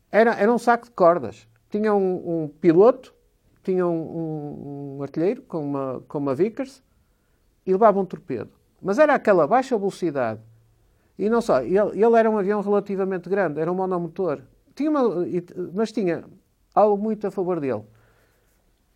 Era, 0.09 0.33
era 0.35 0.53
um 0.53 0.57
saco 0.57 0.85
de 0.85 0.91
cordas. 0.91 1.45
Tinha 1.69 1.93
um, 1.93 2.43
um 2.43 2.47
piloto, 2.47 3.13
tinha 3.61 3.85
um, 3.85 3.91
um, 3.91 4.97
um, 4.97 5.03
artilheiro 5.03 5.41
com 5.41 5.61
uma, 5.61 6.01
com 6.07 6.17
uma 6.17 6.33
Vickers 6.33 6.81
e 7.65 7.73
levava 7.73 7.99
um 7.99 8.05
torpedo. 8.05 8.51
Mas 8.81 8.99
era 8.99 9.13
aquela 9.15 9.47
baixa 9.47 9.77
velocidade. 9.77 10.41
E 11.17 11.29
não 11.29 11.41
só, 11.41 11.61
ele, 11.61 11.77
ele 11.77 12.17
era 12.17 12.29
um 12.29 12.37
avião 12.37 12.61
relativamente 12.61 13.29
grande, 13.29 13.59
era 13.59 13.71
um 13.71 13.75
monomotor. 13.75 14.41
Tinha 14.75 14.89
uma, 14.89 15.25
mas 15.73 15.91
tinha 15.91 16.25
algo 16.73 17.01
muito 17.01 17.25
a 17.25 17.31
favor 17.31 17.59
dele. 17.59 17.83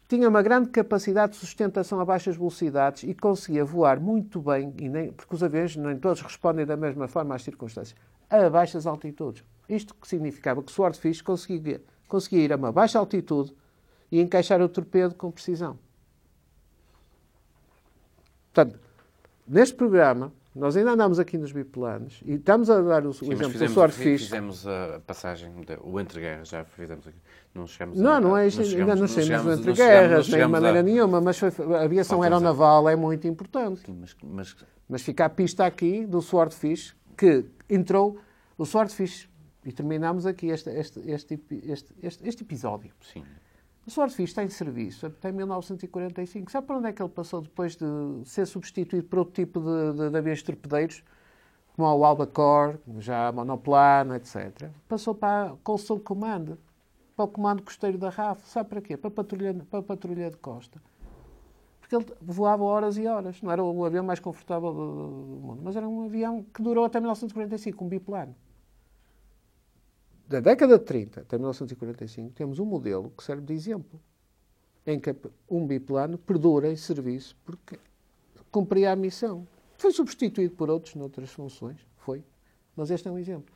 Tinha 0.09 0.27
uma 0.27 0.41
grande 0.41 0.69
capacidade 0.69 1.33
de 1.33 1.37
sustentação 1.37 1.99
a 1.99 2.05
baixas 2.05 2.35
velocidades 2.35 3.03
e 3.03 3.13
conseguia 3.13 3.63
voar 3.63 3.99
muito 3.99 4.41
bem, 4.41 4.73
e 4.77 4.89
nem, 4.89 5.13
porque 5.13 5.35
os 5.35 5.43
aviões 5.43 5.75
nem 5.75 5.97
todos 5.97 6.21
respondem 6.21 6.65
da 6.65 6.75
mesma 6.75 7.07
forma 7.07 7.35
às 7.35 7.43
circunstâncias, 7.43 7.95
a 8.29 8.49
baixas 8.49 8.87
altitudes. 8.87 9.45
Isto 9.69 9.93
que 9.93 10.07
significava 10.07 10.63
que 10.63 10.71
o 10.71 10.73
Swordfish 10.73 11.21
conseguia, 11.21 11.81
conseguia 12.07 12.43
ir 12.43 12.51
a 12.51 12.55
uma 12.55 12.71
baixa 12.71 12.97
altitude 12.97 13.55
e 14.11 14.19
encaixar 14.19 14.59
o 14.61 14.67
torpedo 14.67 15.13
com 15.13 15.31
precisão. 15.31 15.77
Portanto, 18.51 18.79
Neste 19.49 19.75
programa, 19.75 20.31
Nós 20.55 20.75
ainda 20.75 20.91
andamos 20.91 21.19
aqui 21.19 21.37
nos 21.37 21.51
biplanos 21.51 22.21
e 22.25 22.33
estamos 22.33 22.69
a 22.71 22.81
dar 22.81 23.05
o, 23.05 23.13
Sim, 23.13 23.25
exemplo 23.27 23.45
do 23.47 23.51
fizemos, 23.51 23.73
Swordfish. 23.73 24.23
fizemos 24.23 24.67
a 24.67 24.99
passagem, 25.05 25.51
de, 25.61 25.77
o 25.83 25.99
entre-guerras, 25.99 26.49
já 26.49 26.65
fizemos 26.65 27.07
aqui. 27.07 27.17
Não 27.53 27.67
chegamos 27.67 27.99
Não, 27.99 28.11
a, 28.13 28.19
não 28.19 28.35
é 28.37 28.47
isto, 28.47 28.61
ainda 28.61 28.95
não 28.95 29.07
saímos 29.07 29.25
chegamos- 29.27 29.53
entre 29.59 29.67
não 29.69 29.75
chegamos- 29.75 29.77
guerras, 29.77 30.27
não 30.27 30.37
nem 30.37 30.45
de 30.47 30.51
maneira 30.51 30.79
a- 30.79 30.83
nenhuma, 30.83 31.21
mas 31.21 31.37
foi, 31.37 31.49
a 31.49 31.83
aviação 31.83 32.17
Falta 32.17 32.33
aeronaval 32.33 32.89
é 32.89 32.95
muito 32.95 33.27
importante. 33.27 33.81
Sim, 33.85 33.95
mas, 34.01 34.15
mas 34.23 34.55
Mas 34.89 35.01
fica 35.03 35.25
a 35.25 35.29
pista 35.29 35.65
aqui 35.65 36.05
do 36.05 36.19
Swordfish, 36.19 36.95
que 37.15 37.45
entrou 37.69 38.17
o 38.57 38.65
Swordfish, 38.65 39.29
e 39.63 39.71
terminamos 39.71 40.25
aqui 40.25 40.47
este, 40.47 40.69
este, 40.71 40.99
este, 41.09 41.39
este, 41.63 41.93
este, 42.01 42.27
este 42.27 42.43
episódio. 42.43 42.91
sim, 43.01 43.23
O 43.89 43.91
Swordfish 43.91 44.29
está 44.29 44.43
em 44.43 44.49
serviço 44.49 45.07
até 45.07 45.31
1945. 45.31 46.51
Sabe 46.51 46.67
para 46.67 46.77
onde 46.77 46.89
é 46.89 46.93
que 46.93 47.01
ele 47.01 47.09
passou 47.09 47.41
depois 47.41 47.75
de 47.75 47.85
ser 48.23 48.45
substituído 48.45 49.07
por 49.07 49.17
outro 49.17 49.33
tipo 49.33 49.59
de, 49.59 49.93
de, 49.93 50.09
de 50.11 50.15
aviões 50.15 50.43
torpedeiros, 50.43 51.03
como 51.75 51.87
o 51.87 52.05
Albacore, 52.05 52.77
já 52.99 53.31
monoplano, 53.31 54.13
etc. 54.13 54.69
Passou 54.87 55.15
para 55.15 55.53
a 55.53 55.55
Coastal 55.63 55.99
Command, 56.01 56.55
para 57.15 57.25
o 57.25 57.27
Comando 57.27 57.63
Costeiro 57.63 57.97
da 57.97 58.11
RAF. 58.11 58.47
Sabe 58.47 58.69
para 58.69 58.79
quê? 58.79 58.95
Para 58.95 59.07
a 59.07 59.11
patrulha, 59.11 59.55
para 59.67 59.79
a 59.79 59.83
patrulha 59.83 60.29
de 60.29 60.37
costa. 60.37 60.79
Porque 61.81 61.95
ele 61.95 62.05
voava 62.21 62.63
horas 62.63 62.95
e 62.95 63.07
horas. 63.07 63.41
Não 63.41 63.51
era 63.51 63.63
o 63.63 63.83
avião 63.83 64.03
mais 64.03 64.19
confortável 64.19 64.71
do, 64.71 64.95
do 64.95 65.41
mundo, 65.41 65.61
mas 65.63 65.75
era 65.75 65.89
um 65.89 66.05
avião 66.05 66.45
que 66.53 66.61
durou 66.61 66.85
até 66.85 66.99
1945, 66.99 67.83
um 67.83 67.87
biplano. 67.87 68.35
Da 70.29 70.39
década 70.39 70.77
de 70.77 70.85
30 70.85 71.21
até 71.21 71.39
1945, 71.39 72.35
temos 72.35 72.59
um 72.59 72.65
modelo 72.65 73.11
que 73.17 73.23
serve 73.23 73.41
de 73.41 73.51
exemplo, 73.51 73.99
em 74.85 74.99
que 74.99 75.15
um 75.49 75.65
biplano 75.65 76.19
perdura 76.19 76.71
em 76.71 76.75
serviço 76.75 77.35
porque 77.43 77.79
cumpria 78.51 78.91
a 78.91 78.95
missão. 78.95 79.47
Foi 79.79 79.91
substituído 79.91 80.53
por 80.53 80.69
outros 80.69 80.93
noutras 80.93 81.31
funções, 81.31 81.79
foi, 81.97 82.23
mas 82.75 82.91
este 82.91 83.07
é 83.07 83.11
um 83.11 83.17
exemplo. 83.17 83.55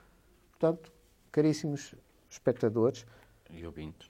Portanto, 0.50 0.92
caríssimos 1.32 1.94
espectadores, 2.28 3.06
e 3.52 3.64
ouvintes. 3.68 4.10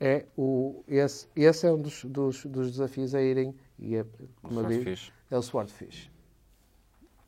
é 0.00 0.24
o, 0.38 0.82
esse, 0.88 1.28
esse 1.36 1.66
é 1.66 1.70
um 1.70 1.82
dos, 1.82 2.06
dos, 2.06 2.46
dos 2.46 2.70
desafios 2.70 3.14
a 3.14 3.20
irem, 3.20 3.54
e 3.78 3.96
é, 3.96 4.06
como 4.40 4.60
eu 4.60 4.66
digo, 4.66 4.90
é 5.30 5.36
o 5.36 5.42
Swordfish. 5.42 6.10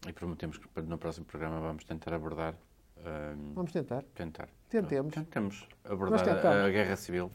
E 0.08 0.12
prometemos 0.14 0.56
que 0.56 0.80
no 0.80 0.96
próximo 0.96 1.26
programa 1.26 1.60
vamos 1.60 1.84
tentar 1.84 2.14
abordar. 2.14 2.56
Vamos 3.54 3.72
tentar. 3.72 4.02
tentar. 4.14 4.48
Tentemos. 4.68 5.14
Tentamos 5.14 5.68
abordar 5.84 6.28
a, 6.46 6.64
a 6.64 6.70
guerra 6.70 6.96
civil. 6.96 7.30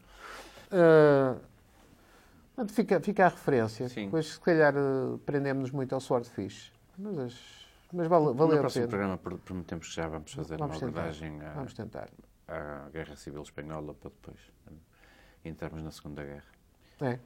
Portanto, 2.54 2.72
fica, 2.74 3.00
fica 3.00 3.26
a 3.26 3.28
referência. 3.28 3.88
Sim. 3.88 4.06
Depois, 4.06 4.26
se 4.34 4.40
calhar, 4.40 4.74
ah, 4.76 5.18
prendemos-nos 5.24 5.70
muito 5.70 5.94
ao 5.94 6.00
Swordfish. 6.00 6.72
Mas, 6.98 7.18
as- 7.18 7.66
mas 7.92 8.06
vale, 8.06 8.26
no 8.26 8.34
valeu 8.34 8.56
a 8.58 8.60
próximo 8.60 8.88
programa 8.88 9.16
pro- 9.18 9.38
prometemos 9.38 9.88
que 9.88 9.94
já 9.94 10.08
vamos 10.08 10.32
fazer 10.32 10.58
Vamos 10.58 10.76
uma 10.76 10.86
tentar. 10.86 11.00
abordagem 11.00 11.40
à, 11.42 11.52
Vamos 11.54 11.72
tentar. 11.74 12.08
à 12.48 12.88
Guerra 12.92 13.16
Civil 13.16 13.42
Espanhola 13.42 13.94
para 13.94 14.10
depois 14.10 14.38
hum, 14.70 14.76
entrarmos 15.44 15.82
na 15.82 15.90
Segunda 15.90 16.22
Guerra. 16.22 16.44
É. 17.00 17.18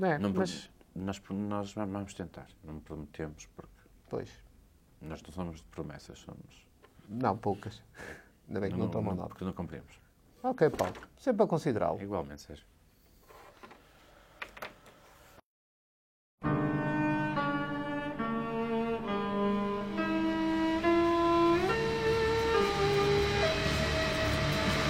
É, 0.00 0.18
Não, 0.18 0.32
mas, 0.32 0.70
nós, 0.94 1.20
nós 1.28 1.72
vamos 1.74 2.14
tentar, 2.14 2.46
não 2.62 2.78
prometemos, 2.78 3.46
porque 3.56 3.72
pois, 4.08 4.30
nós 5.00 5.20
não 5.22 5.32
somos 5.32 5.56
de 5.56 5.64
promessas, 5.64 6.18
somos. 6.20 6.66
Não, 7.12 7.36
poucas. 7.36 7.82
Ainda 8.48 8.60
bem 8.60 8.70
que 8.70 8.78
não, 8.78 8.88
tomam 8.88 9.14
nota. 9.14 9.28
Porque 9.28 9.44
não 9.44 9.52
cumprimos. 9.52 10.00
Ok, 10.42 10.68
Paulo. 10.70 10.94
Sempre 11.16 11.44
a 11.44 11.46
considerá-lo. 11.46 12.02
Igualmente, 12.02 12.42
Sérgio. 12.42 12.66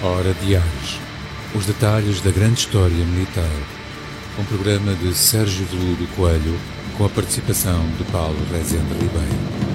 Hora 0.03 0.33
Diários. 0.33 0.99
Os 1.55 1.65
detalhes 1.65 2.19
da 2.21 2.31
grande 2.31 2.59
história 2.59 3.05
militar. 3.05 3.43
Um 4.39 4.43
programa 4.45 4.93
de 4.95 5.13
Sérgio 5.13 5.65
Veludo 5.67 6.07
Coelho 6.15 6.59
com 6.97 7.05
a 7.05 7.09
participação 7.09 7.79
de 7.97 8.03
Paulo 8.11 8.37
Rezende 8.51 8.93
Ribeiro. 8.95 9.72